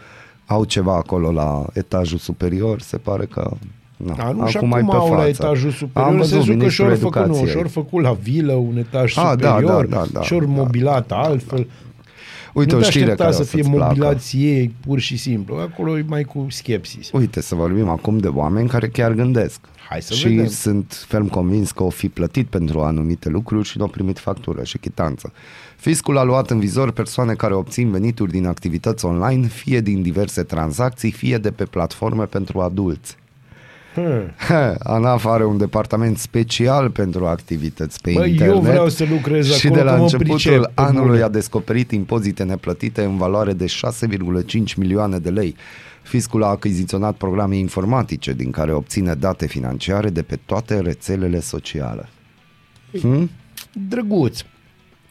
[0.46, 3.52] au ceva acolo la etajul superior, se pare că
[4.06, 4.14] nu.
[4.18, 5.30] Da, nu, și acum, acum e pe au la față.
[5.30, 7.50] etajul Am superior, în văzut sensul că ministrul și-au făcut, nu, educației.
[7.52, 11.12] și-au făcut la vilă un etaj Ah, da, superior, da, da, da, și-au da, mobilat
[11.12, 11.68] altfel.
[12.54, 13.94] Uite nu o te știre aștepta care să o fie să-ți placă.
[13.94, 15.56] mobilați ei pur și simplu.
[15.56, 17.10] Acolo e mai cu skepsis.
[17.12, 19.60] Uite, să vorbim acum de oameni care chiar gândesc.
[19.90, 20.48] Hai să și vedem.
[20.48, 24.64] sunt ferm convins că o fi plătit pentru anumite lucruri și nu au primit factură
[24.64, 25.32] și chitanță.
[25.78, 30.44] Fiscul a luat în vizor persoane care obțin venituri din activități online, fie din diverse
[30.44, 33.18] tranzacții, fie de pe platforme pentru adulți.
[33.94, 34.34] Hmm.
[34.96, 38.62] ANAF are un departament special pentru activități pe Bă, eu internet.
[38.62, 41.22] vreau să lucrez și acolo, de la că mă începutul pricep, pe anului bune.
[41.22, 45.56] a descoperit impozite neplătite în valoare de 6,5 milioane de lei.
[46.02, 52.10] Fiscul a achiziționat programe informatice din care obține date financiare de pe toate rețelele sociale.
[53.00, 53.30] Hmm?
[53.90, 54.40] Drăguț.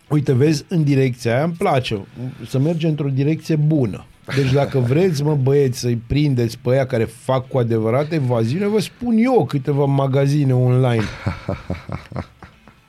[0.09, 2.01] Uite, vezi, în direcția aia îmi place
[2.49, 4.05] să merge într-o direcție bună.
[4.37, 8.81] Deci dacă vreți, mă băieți, să-i prindeți pe aia care fac cu adevărat evaziune, vă
[8.81, 11.03] spun eu câteva magazine online.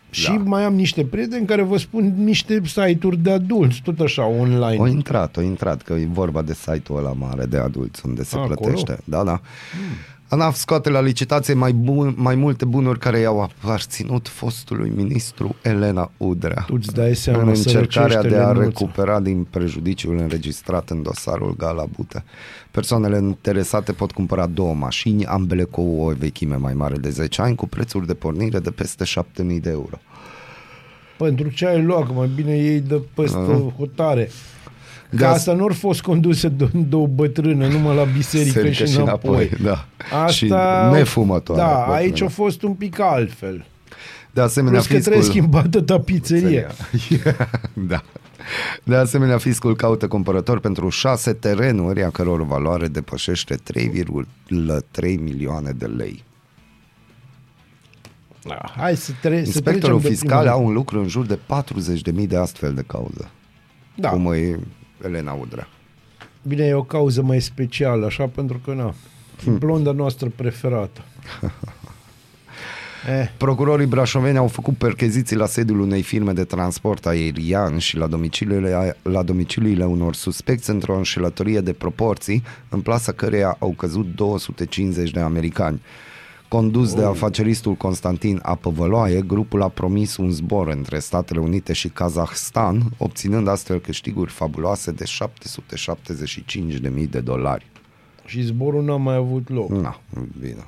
[0.09, 4.77] Și mai am niște prieteni care vă spun niște site-uri de adulți, tot așa, online.
[4.77, 8.35] O intrat, o intrat, că e vorba de site-ul ăla mare de adulți unde se
[8.35, 8.55] Acolo?
[8.55, 8.97] plătește.
[9.03, 9.41] Da, da.
[10.33, 16.11] ANAF scoate la licitație mai, bun, mai multe bunuri care i-au aparținut fostului ministru Elena
[16.17, 16.63] Udrea.
[16.67, 18.63] Tu îți dai seama, în încercarea de a sărăcește-le nuța.
[18.63, 22.23] recupera din prejudiciul înregistrat în dosarul Gala Bute.
[22.71, 27.55] Persoanele interesate pot cumpăra două mașini, ambele cu o vechime mai mare de 10 ani,
[27.55, 29.99] cu prețuri de pornire de peste 7000 de euro.
[31.17, 32.05] Pentru ce ai luat?
[32.05, 34.29] Că mai bine ei de peste hotare.
[35.15, 38.85] De Că as- asta nu au fost conduse de două bătrâne, numai la biserică Biserică
[38.85, 39.49] și înapoi.
[39.63, 39.85] da.
[40.11, 40.53] Asta, Și
[40.91, 41.61] nefumătoare.
[41.61, 41.95] Da, bătrână.
[41.97, 43.65] aici a fost un pic altfel.
[44.31, 45.39] De asemenea, Plus că trebuie fiscul...
[45.41, 46.71] schimbată tapiseria.
[47.73, 48.01] da.
[48.83, 55.85] De asemenea, fiscul caută cumpărători pentru șase terenuri, a căror valoare depășește 3,3 milioane de
[55.85, 56.23] lei.
[58.47, 61.25] Da, Hai să, tre- să Inspectorul trecem de fiscal prima- au în lucru în jur
[61.25, 61.39] de
[62.15, 63.29] 40.000 de astfel de cauze.
[63.95, 64.59] Da, Cum e
[65.03, 65.67] Elena Udrea.
[66.41, 68.93] bine, e o cauză mai specială, așa, pentru că, na,
[69.43, 69.57] Hmm.
[69.57, 71.01] blonda noastră preferată.
[73.07, 73.27] Eh.
[73.37, 78.97] Procurorii brașoveni au făcut percheziții la sediul unei firme de transport aerian și la domiciliile,
[79.01, 85.19] la domiciliile unor suspecți într-o înșelătorie de proporții, în plasa căreia au căzut 250 de
[85.19, 85.81] americani.
[86.53, 92.91] Condus de afaceristul Constantin Apăvăloaie, grupul a promis un zbor între Statele Unite și Kazahstan,
[92.97, 97.65] obținând astfel câștiguri fabuloase de 775.000 de dolari.
[98.25, 99.69] Și zborul n-a mai avut loc.
[99.69, 99.99] Na,
[100.39, 100.67] bine.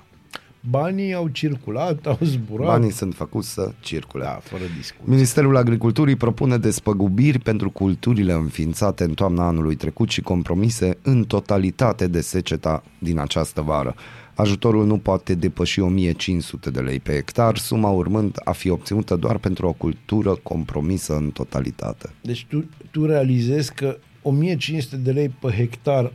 [0.69, 2.67] Banii au circulat, au zburat.
[2.67, 4.23] Banii sunt făcuți să circule.
[4.23, 5.13] Da, fără discuție.
[5.13, 12.07] Ministerul Agriculturii propune despăgubiri pentru culturile înființate în toamna anului trecut și compromise în totalitate
[12.07, 13.95] de seceta din această vară.
[14.35, 19.37] Ajutorul nu poate depăși 1500 de lei pe hectar, suma urmând a fi obținută doar
[19.37, 22.09] pentru o cultură compromisă în totalitate.
[22.21, 26.13] Deci tu, tu realizezi că 1500 de lei pe hectar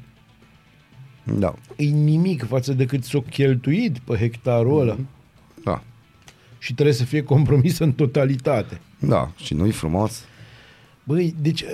[1.39, 4.97] Da, e nimic față de cât s-o cheltuit pe hectarul ăla
[5.65, 5.83] da,
[6.59, 8.81] și trebuie să fie compromis în totalitate.
[8.99, 10.25] da, și nu-i frumos?
[11.05, 11.67] Băi, deci e,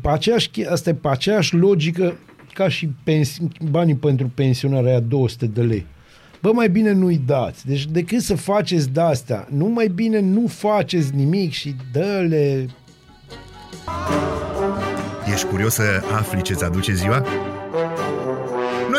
[0.00, 2.14] pe aceeași, che- asta e pe aceeași logică
[2.54, 5.86] ca și pensi- banii pentru pensionarea aia 200 de lei.
[6.42, 7.66] Bă, mai bine nu-i dați.
[7.66, 12.68] Deci decât să faceți de-astea, nu mai bine nu faceți nimic și dă-le...
[15.32, 17.24] Ești curios să afli ce-ți aduce ziua?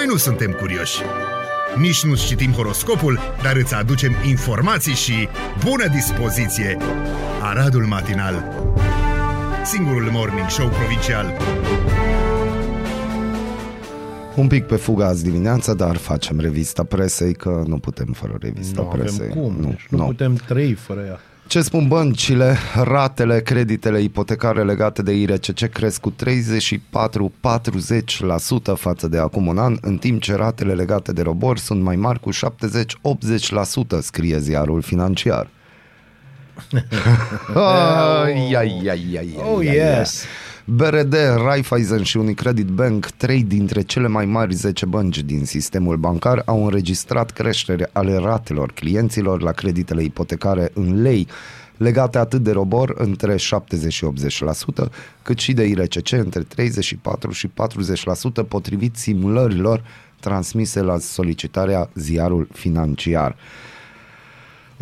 [0.04, 1.02] Noi nu suntem curioși.
[1.78, 5.28] Nici nu citim horoscopul, dar îți aducem informații și
[5.64, 6.78] bună dispoziție.
[7.42, 8.64] Aradul Matinal
[9.66, 11.38] Singurul morning show provincial
[14.36, 18.82] Un pic pe fuga azi dimineața, dar facem revista presei, că nu putem fără revista
[18.82, 19.28] Nu avem presei.
[19.30, 20.06] cum, Nu, deci nu, nu.
[20.06, 21.20] putem trăi fără ea.
[21.48, 22.58] Ce spun băncile?
[22.84, 26.16] Ratele, creditele ipotecare legate de IRCC cresc cu 34-40%
[28.76, 32.20] față de acum un an, în timp ce ratele legate de robor sunt mai mari
[32.20, 32.36] cu 70-80%,
[34.02, 35.48] scrie ziarul financiar.
[37.56, 40.06] ai, ai, ai, ai, ai, Oh, ai, ai.
[40.66, 40.76] Yes.
[40.76, 46.42] BRD, Raiffeisen și Unicredit Bank, trei dintre cele mai mari 10 bănci din sistemul bancar,
[46.46, 51.28] au înregistrat creștere ale ratelor clienților la creditele ipotecare în lei,
[51.78, 54.06] legate atât de robor între 70 și
[54.84, 54.90] 80%,
[55.22, 57.52] cât și de IRCC între 34 și 40%
[58.48, 59.84] potrivit simulărilor
[60.20, 63.36] transmise la solicitarea ziarul financiar.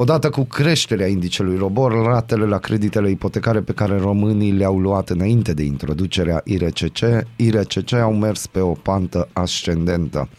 [0.01, 5.53] Odată cu creșterea indicelui robor, ratele la creditele ipotecare pe care românii le-au luat înainte
[5.53, 6.97] de introducerea IRCC,
[7.35, 10.29] IRCC au mers pe o pantă ascendentă.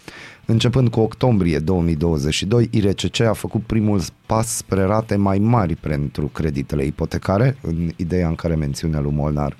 [0.46, 6.84] Începând cu octombrie 2022, IRCC a făcut primul pas spre rate mai mari pentru creditele
[6.84, 9.56] ipotecare, în ideea în care mențiunea lui Molnar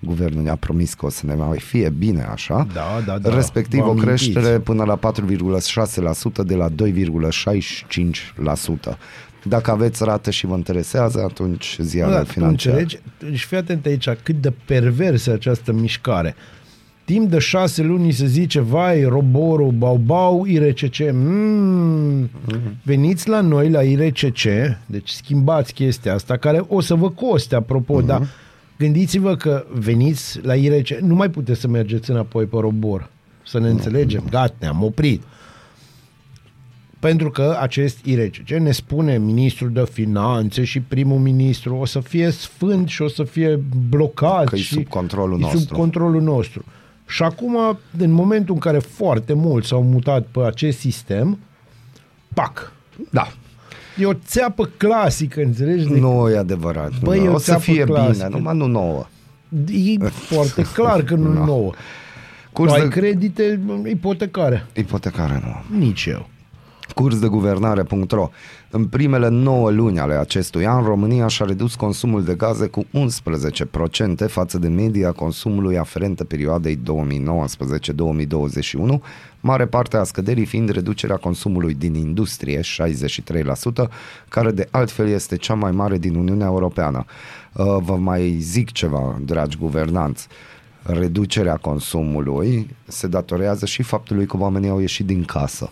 [0.00, 3.34] Guvernul ne-a promis că o să ne mai fie bine așa, Da, da, da.
[3.34, 4.30] respectiv Vă o amintiți.
[4.30, 6.72] creștere până la 4,6% de la 2,65%.
[9.42, 12.72] Dacă aveți rată și vă interesează, atunci Nu, ziarul dar tu financiar.
[12.72, 12.98] înțelegi?
[13.30, 16.34] Deci fii atent aici cât de perversă e această mișcare.
[17.04, 22.30] Timp de șase luni se zice, vai, roborul, bau-bau, IRCC, mm,
[22.82, 24.42] veniți la noi la IRCC,
[24.86, 28.26] deci schimbați chestia asta, care o să vă coste, apropo, dar
[28.78, 33.10] gândiți-vă că veniți la IRCC, nu mai puteți să mergeți înapoi pe robor,
[33.46, 35.22] să ne înțelegem, gata, ne-am oprit.
[36.98, 42.30] Pentru că acest IRCC ne spune ministrul de finanțe și primul ministru o să fie
[42.30, 45.58] sfânt și o să fie blocat Că e și sub controlul e nostru.
[45.60, 46.64] sub controlul nostru.
[47.06, 47.56] Și acum,
[47.98, 51.38] în momentul în care foarte mulți s-au mutat pe acest sistem,
[52.34, 52.72] pac,
[53.10, 53.32] Da,
[53.98, 55.86] e o țeapă clasică, înțelegi?
[55.88, 57.00] De, nu e adevărat.
[57.00, 57.24] Băi, nu.
[57.24, 58.26] e o o să țeapă fie clasică.
[58.26, 59.06] bine, numai nu nouă.
[59.98, 61.44] E foarte clar că nu Da.
[61.44, 61.72] nouă.
[62.52, 64.66] Curs tu ai de credite ipotecare.
[64.74, 65.78] ipotecare nu.
[65.78, 66.28] Nici eu.
[66.94, 68.30] Cursdeguvernare.ro
[68.70, 72.86] În primele 9 luni ale acestui an, România și-a redus consumul de gaze cu 11%
[74.26, 76.80] față de media consumului aferentă perioadei 2019-2021,
[79.40, 82.62] mare parte a scăderii fiind reducerea consumului din industrie, 63%,
[84.28, 87.04] care de altfel este cea mai mare din Uniunea Europeană.
[87.52, 90.26] Uh, Vă mai zic ceva, dragi guvernanți.
[90.82, 95.70] Reducerea consumului se datorează și faptului că oamenii au ieșit din casă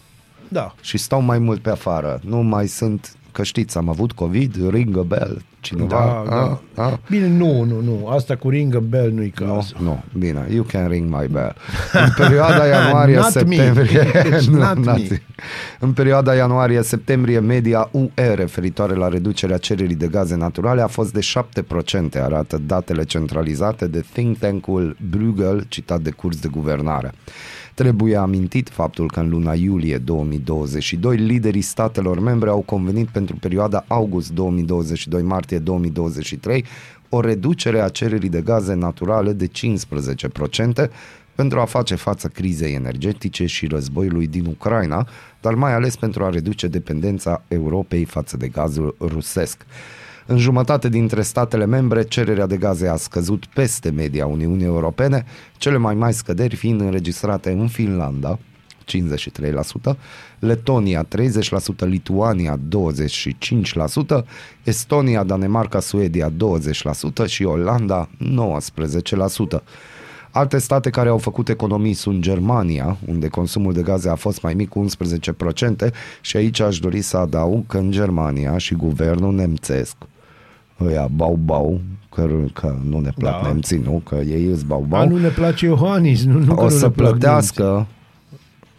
[0.48, 0.74] Da.
[0.80, 2.20] și stau mai mult pe afară.
[2.24, 5.88] Nu mai sunt, că știți, am avut COVID, ring a bell, cineva.
[5.88, 6.82] Da, a, da.
[6.82, 7.00] A?
[7.10, 8.06] Bine, nu, nu, nu.
[8.08, 9.76] Asta cu ring a bell nu-i Nu, cazul.
[9.82, 11.54] nu, bine, you can ring my bell.
[11.92, 14.02] În perioada ianuarie-septembrie...
[14.02, 14.30] Not me.
[14.30, 15.06] Deci Nu, not not me.
[15.10, 15.22] me.
[15.80, 21.20] În perioada ianuarie-septembrie, media UE referitoare la reducerea cererii de gaze naturale a fost de
[22.18, 27.12] 7%, arată datele centralizate de think tank-ul Bruegel, citat de curs de guvernare.
[27.76, 33.84] Trebuie amintit faptul că în luna iulie 2022 liderii statelor membre au convenit pentru perioada
[33.88, 36.64] august 2022-martie 2023
[37.08, 40.90] o reducere a cererii de gaze naturale de 15%
[41.34, 45.08] pentru a face față crizei energetice și războiului din Ucraina,
[45.40, 49.66] dar mai ales pentru a reduce dependența Europei față de gazul rusesc.
[50.28, 55.24] În jumătate dintre statele membre, cererea de gaze a scăzut peste media Uniunii Europene,
[55.56, 58.38] cele mai mari scăderi fiind înregistrate în Finlanda,
[59.92, 59.96] 53%,
[60.38, 61.08] Letonia 30%,
[61.78, 64.24] Lituania 25%,
[64.62, 66.32] Estonia, Danemarca, Suedia
[67.24, 68.08] 20% și Olanda
[69.58, 69.62] 19%.
[70.30, 74.54] Alte state care au făcut economii sunt Germania, unde consumul de gaze a fost mai
[74.54, 74.86] mic cu
[75.86, 79.96] 11% și aici aș dori să adaug că în Germania și guvernul nemțesc,
[80.80, 81.80] ăia bau-bau,
[82.14, 83.40] că, că nu ne plac Da.
[83.42, 83.48] da.
[83.48, 84.02] nemții, nu?
[84.04, 86.86] Că ei îți bau-bau Ba, nu ne place Iohannis, nu, nu că o nu să
[86.86, 87.86] ne plac plătească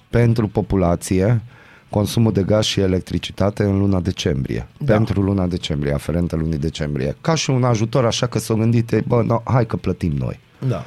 [0.10, 1.42] pentru populație
[1.90, 4.68] consumul de gaz și electricitate în luna decembrie.
[4.78, 4.94] Da.
[4.94, 7.16] Pentru luna decembrie, aferentă lunii decembrie.
[7.22, 10.40] Ca și un ajutor, așa că s-o gândite, bă, no, hai că plătim noi.
[10.60, 10.68] nemții.
[10.68, 10.84] Da.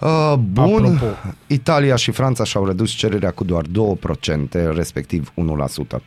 [0.00, 1.16] Uh, bun, Apropo.
[1.46, 5.32] Italia și Franța și-au redus cererea cu doar 2%, respectiv
[5.96, 6.02] 1%.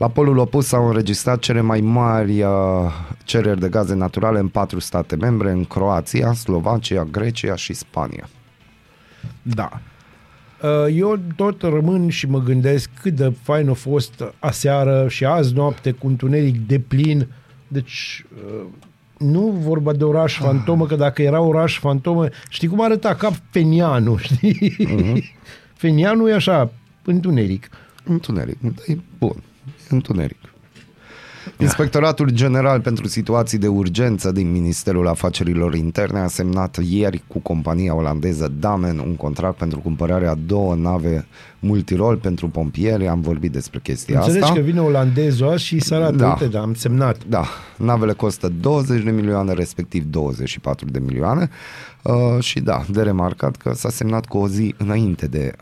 [0.00, 2.50] La polul opus s-au înregistrat cele mai mari uh,
[3.24, 8.28] cereri de gaze naturale în patru state membre, în Croația, Slovacia, Grecia și Spania.
[9.42, 9.80] Da.
[10.62, 15.54] Uh, Eu tot rămân și mă gândesc cât de fain a fost aseară și azi
[15.54, 17.28] noapte cu întuneric de plin.
[17.68, 18.64] Deci uh,
[19.18, 24.16] nu vorba de oraș fantomă, că dacă era oraș fantomă, știi cum arăta ca Fenianu,
[24.26, 24.76] știi?
[24.88, 25.22] Uh-huh.
[25.74, 26.72] Fenianu e așa,
[27.04, 27.68] întuneric.
[28.04, 29.49] Întuneric, e bun, e
[29.88, 30.38] întuneric.
[31.58, 37.94] Inspectoratul General pentru Situații de Urgență din Ministerul Afacerilor Interne a semnat ieri cu compania
[37.94, 41.26] olandeză Damen un contract pentru cumpărarea două nave
[41.58, 43.08] multirol pentru pompieri.
[43.08, 44.54] Am vorbit despre chestia Înțelegi asta.
[44.54, 46.28] că vine olandezul azi și să arată, Da.
[46.28, 47.16] uite, da, am semnat.
[47.28, 47.44] Da,
[47.76, 51.50] navele costă 20 de milioane, respectiv 24 de milioane
[52.02, 55.52] uh, și da, de remarcat că s-a semnat cu o zi înainte de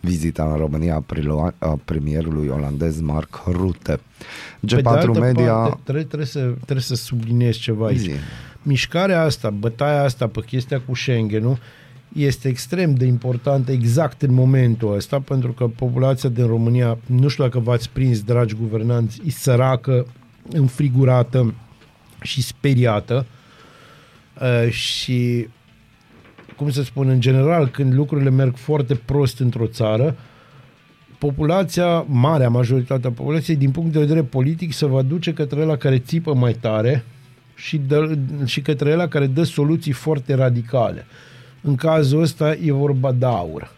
[0.00, 4.00] vizita în România a prilo- a premierului olandez Mark Rutte.
[4.60, 5.52] Pe de G4 altă Media...
[5.52, 7.98] parte, trebuie, trebuie, să, trebuie să subliniez ceva aici.
[7.98, 8.10] Zi.
[8.62, 11.58] Mișcarea asta, bătaia asta pe chestia cu Schengen-ul,
[12.12, 17.44] este extrem de importantă exact în momentul ăsta, pentru că populația din România, nu știu
[17.44, 20.06] dacă v-ați prins, dragi guvernanți, e săracă,
[20.50, 21.54] înfrigurată
[22.22, 23.26] și speriată
[24.40, 25.48] uh, și
[26.56, 30.16] cum să spun, în general, când lucrurile merg foarte prost într-o țară,
[31.18, 35.98] populația, marea majoritatea populației, din punct de vedere politic, se va duce către la care
[35.98, 37.04] țipă mai tare
[37.54, 41.06] și, dă, și către la care dă soluții foarte radicale.
[41.62, 43.72] În cazul ăsta e vorba de aur.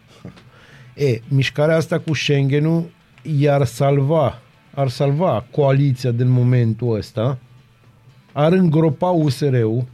[0.95, 2.89] E, mișcarea asta cu Schengen-ul
[3.21, 4.41] i-ar salva,
[4.73, 7.37] ar salva coaliția din momentul ăsta,
[8.31, 9.85] ar îngropa USR-ul,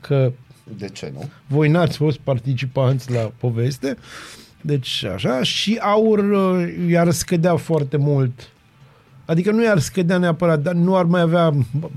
[0.00, 0.32] că
[0.78, 1.28] De ce nu?
[1.46, 3.96] voi n-ați fost participanți la poveste,
[4.60, 8.50] deci așa, și aur uh, i-ar scădea foarte mult.
[9.24, 11.54] Adică nu i-ar scădea neapărat, dar nu ar mai avea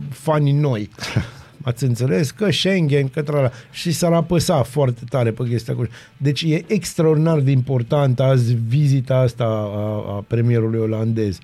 [0.09, 0.89] fanii noi.
[1.63, 2.31] Ați înțeles?
[2.31, 3.51] Că Schengen, că trala.
[3.71, 5.87] Și s-ar apăsa foarte tare pe chestia cu...
[6.17, 11.39] Deci e extraordinar de important azi vizita asta a, a premierului olandez.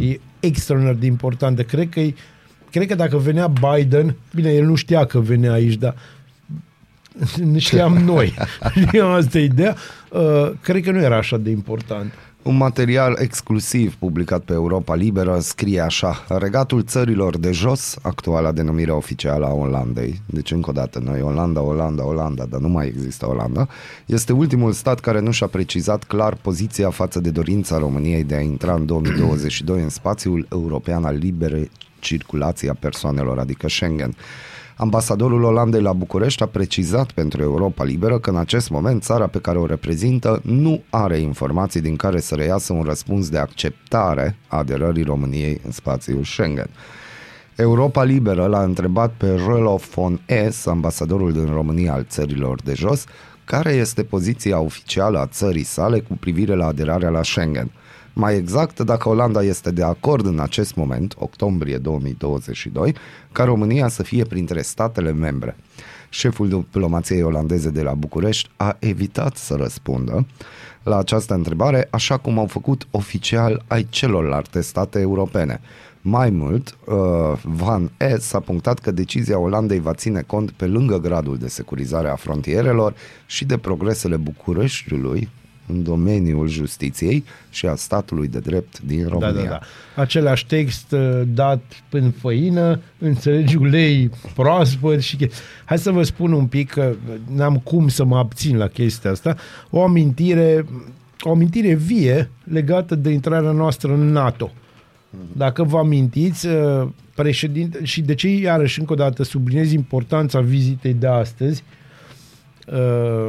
[0.00, 1.62] E extraordinar de importantă.
[1.62, 2.00] Cred că,
[2.70, 6.15] cred că dacă venea Biden, bine, el nu știa că venea aici, dar nu
[7.56, 8.34] știam noi.
[8.86, 9.76] Știam asta e ideea.
[10.10, 12.12] Uh, cred că nu era așa de important.
[12.46, 18.90] Un material exclusiv publicat pe Europa Liberă scrie așa Regatul țărilor de jos, actuala denumire
[18.90, 23.28] oficială a Olandei Deci încă o dată, noi Olanda, Olanda, Olanda, dar nu mai există
[23.28, 23.68] Olanda
[24.06, 28.40] Este ultimul stat care nu și-a precizat clar poziția față de dorința României de a
[28.40, 34.14] intra în 2022 în spațiul european al liberei circulației a persoanelor, adică Schengen
[34.78, 39.38] Ambasadorul Olandei la București a precizat pentru Europa Liberă că în acest moment țara pe
[39.38, 44.56] care o reprezintă nu are informații din care să reiasă un răspuns de acceptare a
[44.56, 46.70] aderării României în spațiul Schengen.
[47.54, 50.20] Europa Liberă l-a întrebat pe Rolof von
[50.50, 53.04] S., ambasadorul din România al țărilor de jos,
[53.44, 57.70] care este poziția oficială a țării sale cu privire la aderarea la Schengen.
[58.18, 62.94] Mai exact, dacă Olanda este de acord în acest moment, octombrie 2022,
[63.32, 65.56] ca România să fie printre statele membre.
[66.08, 70.26] Șeful diplomației olandeze de la București a evitat să răspundă
[70.82, 75.60] la această întrebare, așa cum au făcut oficial ai celorlalte state europene.
[76.00, 76.94] Mai mult, uh,
[77.42, 78.32] Van S.
[78.32, 82.94] a punctat că decizia Olandei va ține cont pe lângă gradul de securizare a frontierelor
[83.26, 85.28] și de progresele Bucureștiului
[85.68, 89.42] în domeniul justiției și a statului de drept din Da, România.
[89.42, 89.48] da,
[89.94, 90.02] da.
[90.02, 95.16] Același text uh, dat în făină, înțelegi ulei proaspăt și...
[95.16, 95.30] che-
[95.64, 96.94] Hai să vă spun un pic că
[97.34, 99.36] n-am cum să mă abțin la chestia asta.
[99.70, 100.64] O amintire,
[101.20, 104.50] o amintire vie legată de intrarea noastră în NATO.
[105.32, 110.94] Dacă vă amintiți, uh, președinte, și de ce iarăși încă o dată subliniez importanța vizitei
[110.94, 111.84] de astăzi, Uh,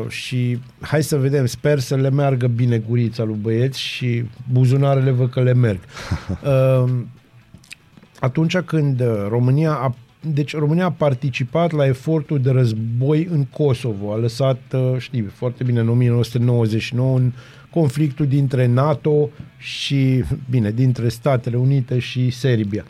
[0.08, 5.30] și hai să vedem, sper să le meargă bine gurița lui băieți și buzunarele văd
[5.30, 5.80] că le merg.
[6.44, 6.92] Uh,
[8.20, 9.96] atunci când uh, România a
[10.34, 14.14] deci România a participat la efortul de război în Kosovo.
[14.14, 17.32] A lăsat, uh, știi foarte bine, în 1999 în
[17.70, 22.86] conflictul dintre NATO și, bine, dintre Statele Unite și Serbia.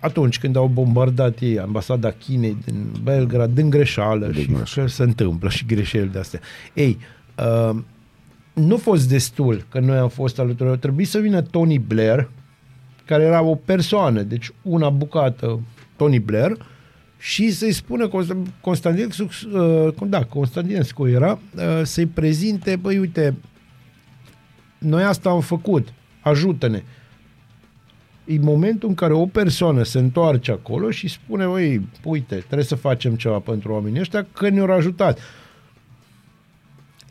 [0.00, 4.86] Atunci când au bombardat ei ambasada Chinei din Belgrad, din greșeală Din și greșeală.
[4.88, 6.40] că se întâmplă și greșeli de astea.
[6.74, 6.98] Ei,
[7.38, 7.78] uh,
[8.52, 10.56] nu a fost destul că noi am fost alături.
[10.56, 12.30] Trebuie trebuie să vină Tony Blair,
[13.04, 15.60] care era o persoană, deci una bucată
[15.96, 16.56] Tony Blair,
[17.18, 23.34] și să-i spună Const- Constantinescu, uh, da, Constantinescu era, uh, să-i prezinte, băi, uite,
[24.78, 25.88] noi asta am făcut,
[26.20, 26.82] ajută-ne.
[28.28, 32.74] E momentul în care o persoană se întoarce acolo și spune, băi, uite, trebuie să
[32.74, 35.18] facem ceva pentru oamenii ăștia, că ne-au ajutat.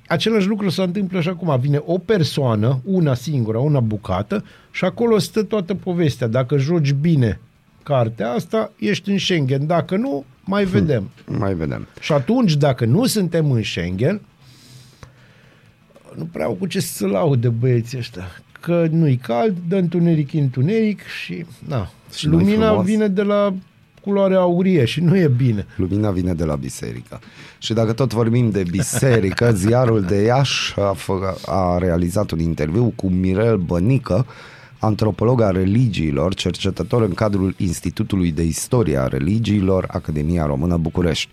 [0.07, 1.59] Același lucru se întâmplă și acum.
[1.59, 6.28] Vine o persoană, una singură, una bucată, și acolo stă toată povestea.
[6.28, 7.39] Dacă joci bine
[7.84, 9.65] cartea asta, ești în Schengen.
[9.65, 11.09] Dacă nu, mai vedem.
[11.26, 11.88] Mai vedem.
[11.99, 14.22] Și atunci, dacă nu suntem în Schengen,
[16.15, 18.24] nu prea au cu ce să se laude băieții ăștia.
[18.60, 22.86] Că nu-i cald, dă întuneric întuneric și, na, Și și nu-i lumina frumos.
[22.86, 23.53] vine de la
[24.01, 25.66] culoarea aurie și nu e bine.
[25.76, 27.20] Lumina vine de la biserică.
[27.58, 31.14] Și dacă tot vorbim de biserică, ziarul de Iași a, fă,
[31.45, 34.26] a realizat un interviu cu Mirel Bănică,
[34.80, 41.30] antropolog a religiilor, cercetător în cadrul Institutului de Istorie a Religiilor, Academia Română București.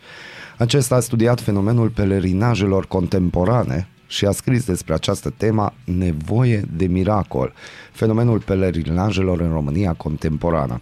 [0.58, 7.52] Acesta a studiat fenomenul pelerinajelor contemporane și a scris despre această temă Nevoie de miracol,
[7.92, 10.80] fenomenul pelerinajelor în România contemporană.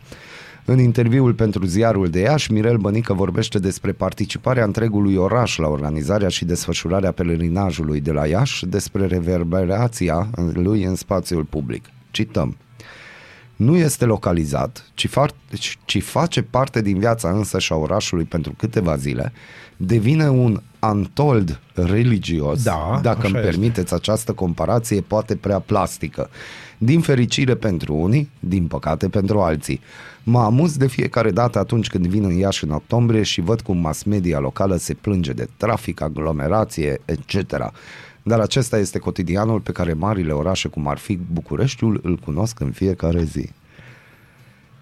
[0.64, 6.28] În interviul pentru ziarul de Iași, Mirel Bănică vorbește despre participarea întregului oraș la organizarea
[6.28, 11.84] și desfășurarea pelerinajului de la Iași, despre reverberația lui în spațiul public.
[12.10, 12.56] Cităm.
[13.56, 18.54] Nu este localizat, ci, fa- ci face parte din viața însă și a orașului pentru
[18.56, 19.32] câteva zile,
[19.76, 23.50] devine un antold religios, Da, dacă așa îmi este.
[23.50, 26.30] permiteți această comparație, poate prea plastică.
[26.78, 29.80] Din fericire pentru unii, din păcate pentru alții.
[30.22, 33.76] Mă amuz de fiecare dată atunci când vin în Iași în octombrie și văd cum
[33.76, 37.72] mass media locală se plânge de trafic, aglomerație, etc.
[38.22, 42.70] Dar acesta este cotidianul pe care marile orașe, cum ar fi Bucureștiul, îl cunosc în
[42.70, 43.50] fiecare zi.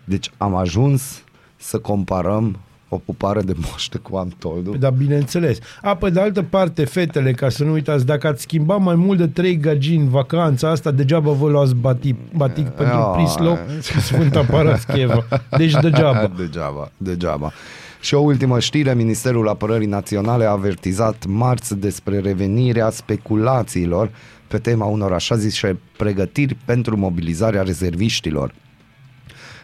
[0.04, 1.22] Deci am ajuns
[1.56, 2.58] să comparăm
[2.92, 4.76] o pupare de moște cu Antoldul.
[4.78, 5.58] Dar bineînțeles.
[5.82, 9.18] A, pe de altă parte, fetele, ca să nu uitați, dacă ați schimba mai mult
[9.18, 13.12] de trei gagini vacanța asta, degeaba vă luați batic, batic pentru Ah.
[13.16, 15.24] Prislop și Sfânta Parascheva.
[15.56, 16.30] Deci degeaba.
[16.36, 17.52] degeaba, degeaba.
[18.00, 24.10] Și o ultimă știre, Ministerul Apărării Naționale a avertizat marți despre revenirea speculațiilor
[24.48, 28.54] pe tema unor așa zise pregătiri pentru mobilizarea rezerviștilor.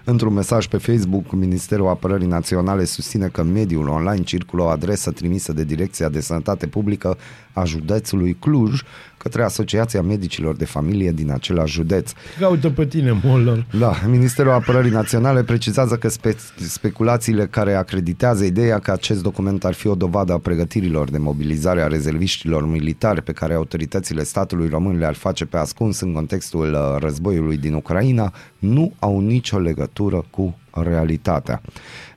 [0.08, 5.10] Într-un mesaj pe Facebook, Ministerul Apărării Naționale susține că în mediul online circulă o adresă
[5.10, 7.16] trimisă de Direcția de Sănătate Publică
[7.56, 8.80] a județului Cluj
[9.16, 12.12] către Asociația Medicilor de Familie din același județ.
[12.38, 13.66] Caută pe tine, Moller.
[13.78, 19.74] Da, Ministerul Apărării Naționale precizează că spe- speculațiile care acreditează ideea că acest document ar
[19.74, 24.98] fi o dovadă a pregătirilor de mobilizare a rezerviștilor militari pe care autoritățile statului român
[24.98, 30.58] le-ar face pe ascuns în contextul uh, războiului din Ucraina nu au nicio legătură cu
[30.82, 31.62] realitatea.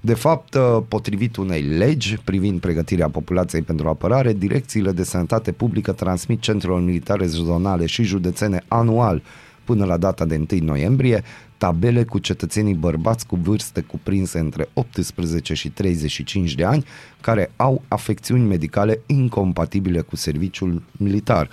[0.02, 5.92] De fapt, uh, potrivit unei legi privind pregătirea populației pentru apărare, direcțiile de sănătate publică
[5.92, 9.22] transmit centrelor militare zonale și județene anual
[9.64, 11.24] până la data de 1 noiembrie
[11.58, 16.86] tabele cu cetățenii bărbați cu vârste cuprinse între 18 și 35 de ani
[17.22, 21.50] care au afecțiuni medicale incompatibile cu serviciul militar.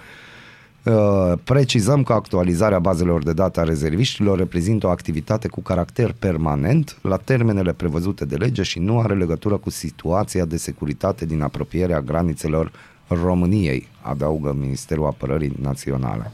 [0.87, 6.99] Uh, Precizăm că actualizarea bazelor de date a rezerviștilor reprezintă o activitate cu caracter permanent
[7.03, 12.01] la termenele prevăzute de lege și nu are legătură cu situația de securitate din apropierea
[12.01, 12.73] granițelor
[13.09, 16.31] României, adaugă Ministerul Apărării Naționale.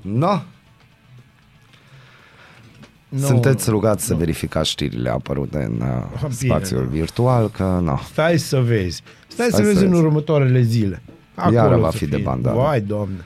[0.00, 0.40] No,
[3.08, 3.18] Nu.
[3.26, 6.90] sunteți rugați să verificați știrile apărute în uh, Bine, spațiul da.
[6.90, 8.00] virtual, că nu.
[8.12, 9.02] Stai să vezi.
[9.28, 10.02] Stai, Stai să vezi să în vezi.
[10.02, 11.02] următoarele zile.
[11.52, 12.24] Iară va să fi de fie.
[12.24, 12.56] bandana.
[12.62, 13.24] Vai, doamne.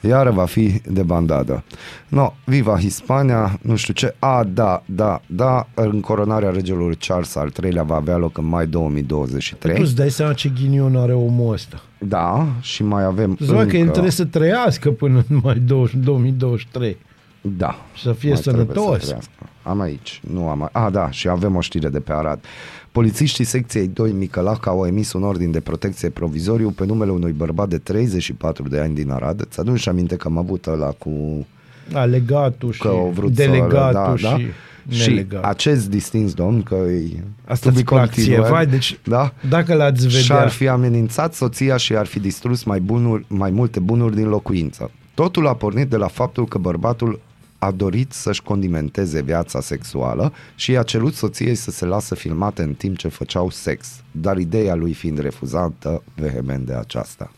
[0.00, 1.62] Iară va fi de bandadă.
[2.08, 4.14] No, viva Hispania, nu știu ce.
[4.18, 9.74] A, da, da, da, încoronarea regelui Charles al III-lea va avea loc în mai 2023.
[9.74, 11.80] Tu îți dai seama ce ghinion are omul ăsta.
[11.98, 13.64] Da, și mai avem Tu încă...
[13.64, 13.90] că el încă...
[13.90, 16.96] trebuie să trăiască până în mai 20, 2023.
[17.40, 17.78] Da.
[17.94, 18.98] Și să fie mai trebuie sănătos.
[19.00, 19.32] să trăiască.
[19.62, 22.44] am aici, nu am A, da, și avem o știre de pe Arad.
[22.92, 27.68] Polițiștii secției 2 Micălac au emis un ordin de protecție provizoriu pe numele unui bărbat
[27.68, 29.46] de 34 de ani din Arad.
[29.50, 31.46] Ți aduci aminte că am avut ăla cu
[31.90, 34.36] Da, legatul și că au vrut să delegatul da, da?
[34.36, 34.46] și
[34.88, 35.48] și nelegatul.
[35.48, 39.32] acest distins domn că e Asta to be îți plac ție, continued, vai, deci da?
[39.48, 40.20] dacă l-ați vedea...
[40.20, 44.28] și ar fi amenințat soția și ar fi distrus mai, bunuri, mai multe bunuri din
[44.28, 44.90] locuință.
[45.14, 47.20] Totul a pornit de la faptul că bărbatul
[47.62, 52.74] a dorit să-și condimenteze viața sexuală și i-a cerut soției să se lasă filmate în
[52.74, 57.32] timp ce făceau sex, dar ideea lui fiind refuzată vehement de aceasta.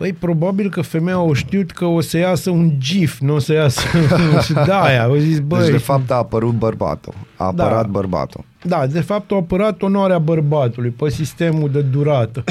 [0.00, 3.52] Păi probabil că femeia au știut că o să iasă un gif, nu o să
[3.52, 3.80] iasă
[4.44, 7.88] și da, aia, au zis, băi, Deci de fapt a apărut bărbatul, a apărat Da.
[7.90, 8.44] bărbatul.
[8.62, 12.44] da, de fapt au apărat onoarea bărbatului pe sistemul de durată.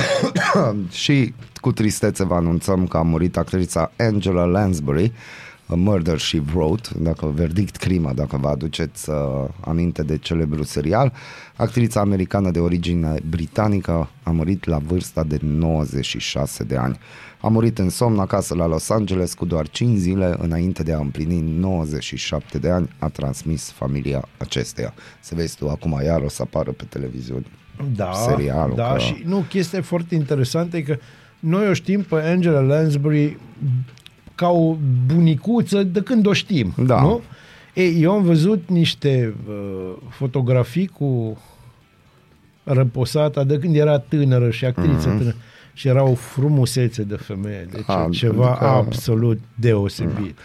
[1.04, 5.12] și cu tristețe vă anunțăm că a murit actrița Angela Lansbury,
[5.66, 9.16] A Murder She Wrote, dacă verdict crima, dacă vă aduceți uh,
[9.60, 11.14] aminte de celebru serial.
[11.56, 17.00] Actrița americană de origine britanică a murit la vârsta de 96 de ani.
[17.42, 20.98] A murit în somn acasă la Los Angeles cu doar 5 zile înainte de a
[20.98, 24.94] împlini 97 de ani, a transmis familia acesteia.
[25.20, 27.46] Să vezi tu, acum iar o să apară pe televiziune
[27.96, 28.76] Da, serialul.
[28.76, 29.00] da, că...
[29.00, 30.98] și nu, chestia foarte interesantă e că
[31.40, 33.38] noi o știm pe Angela Lansbury
[34.36, 34.76] ca o
[35.06, 37.02] bunicuță de când o știm, Da.
[37.02, 37.22] nu?
[37.74, 41.38] Ei, eu am văzut niște uh, fotografii cu
[42.64, 45.18] răposata de când era tânără și actriță mm-hmm.
[45.18, 45.36] tânără
[45.80, 50.38] și era o frumusețe de femeie, deci Ah, A, ceva adică- absolut deosebit.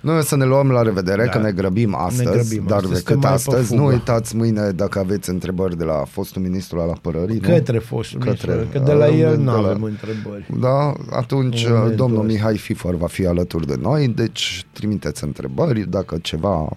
[0.00, 1.30] Noi o să ne luăm la revedere, Da.
[1.30, 3.80] că ne grăbim astăzi, grăbim dar astăzi, decât că mai pe astăzi, fugă.
[3.80, 7.38] nu uitați mâine dacă aveți întrebări de la fostul ministru al apărării.
[7.42, 7.48] nu?
[7.48, 10.46] Către fostul Către- ministru, că de la uh, el de nu la- avem întrebări.
[10.60, 12.32] Da, atunci În momentul domnul ăsta.
[12.32, 16.68] Mihai Fifor va fi alături de noi, deci trimiteți întrebări, dacă ceva,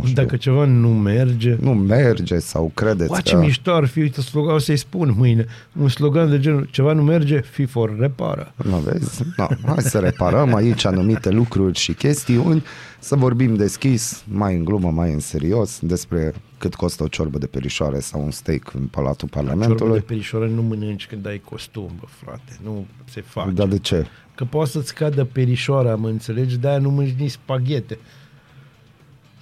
[0.00, 3.40] nu știu, Dacă ceva nu merge, nu merge sau credeți Ba, ce că...
[3.40, 5.46] mișto ar fi, uite, slogan, o să-i spun mâine,
[5.80, 8.52] un slogan de genul, ceva nu merge, FIFOR repară.
[8.64, 9.22] Nu vezi?
[9.36, 12.62] No, hai să reparăm aici anumite lucruri și chestiuni,
[12.98, 17.46] să vorbim deschis, mai în glumă, mai în serios, despre cât costă o ciorbă de
[17.46, 20.00] perișoare sau un steak în Palatul Ciorbă de Parlamentului.
[20.00, 23.50] perișoare nu mănânci când ai costum, bă, frate, nu se face.
[23.50, 24.06] Dar de ce?
[24.34, 27.98] Că poate să-ți cadă perișoara, mă înțelegi, de-aia nu mănânci nici spaghete.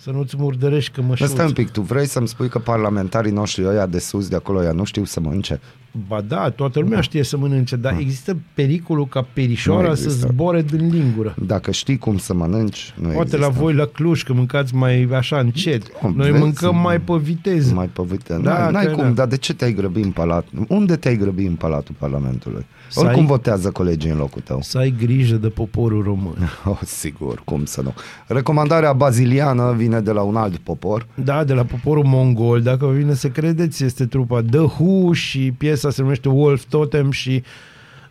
[0.04, 3.32] Să nu-ți murdărești că mă Dar stai un pic, tu vrei să-mi spui că parlamentarii
[3.32, 5.60] noștri ăia de sus, de acolo, ăia nu știu să mănânce?
[6.08, 10.26] Ba da, toată lumea știe să mănânce, dar există pericolul ca perișoara Nu să există.
[10.30, 11.34] zboare din lingură.
[11.46, 13.36] Dacă știi cum să mănânci, nu Poate există.
[13.36, 16.02] la voi la Cluj, că mâncați mai așa încet.
[16.02, 16.42] Nu, Noi vezi?
[16.42, 17.74] mâncăm mai pe viteză.
[17.74, 18.32] Mai pe vite.
[18.32, 19.10] Da, Da, N-ai că cum, da.
[19.10, 20.46] dar de ce te-ai grăbit în palat?
[20.68, 22.66] Unde te-ai grăbit în Palatul Parlamentului?
[22.88, 24.58] Să Oricum ai- votează colegii în locul tău.
[24.62, 26.36] Să ai grijă de poporul român.
[26.64, 27.94] Oh, sigur, cum să nu.
[28.26, 31.06] Recomandarea baziliană vine de la un alt popor.
[31.14, 35.52] Da, de la poporul mongol, dacă vă vine să credeți, este trupa The Who și
[35.58, 37.42] piesa se numește Wolf Totem și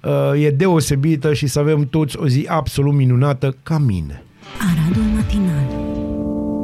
[0.04, 4.24] uh, e deosebită și să avem toți o zi absolut minunată ca mine.
[4.60, 5.68] Aradul matinal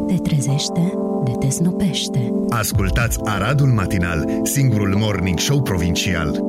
[0.07, 0.93] Te trezește,
[1.25, 6.39] de te snopește Ascultați Aradul Matinal, singurul morning show provincial.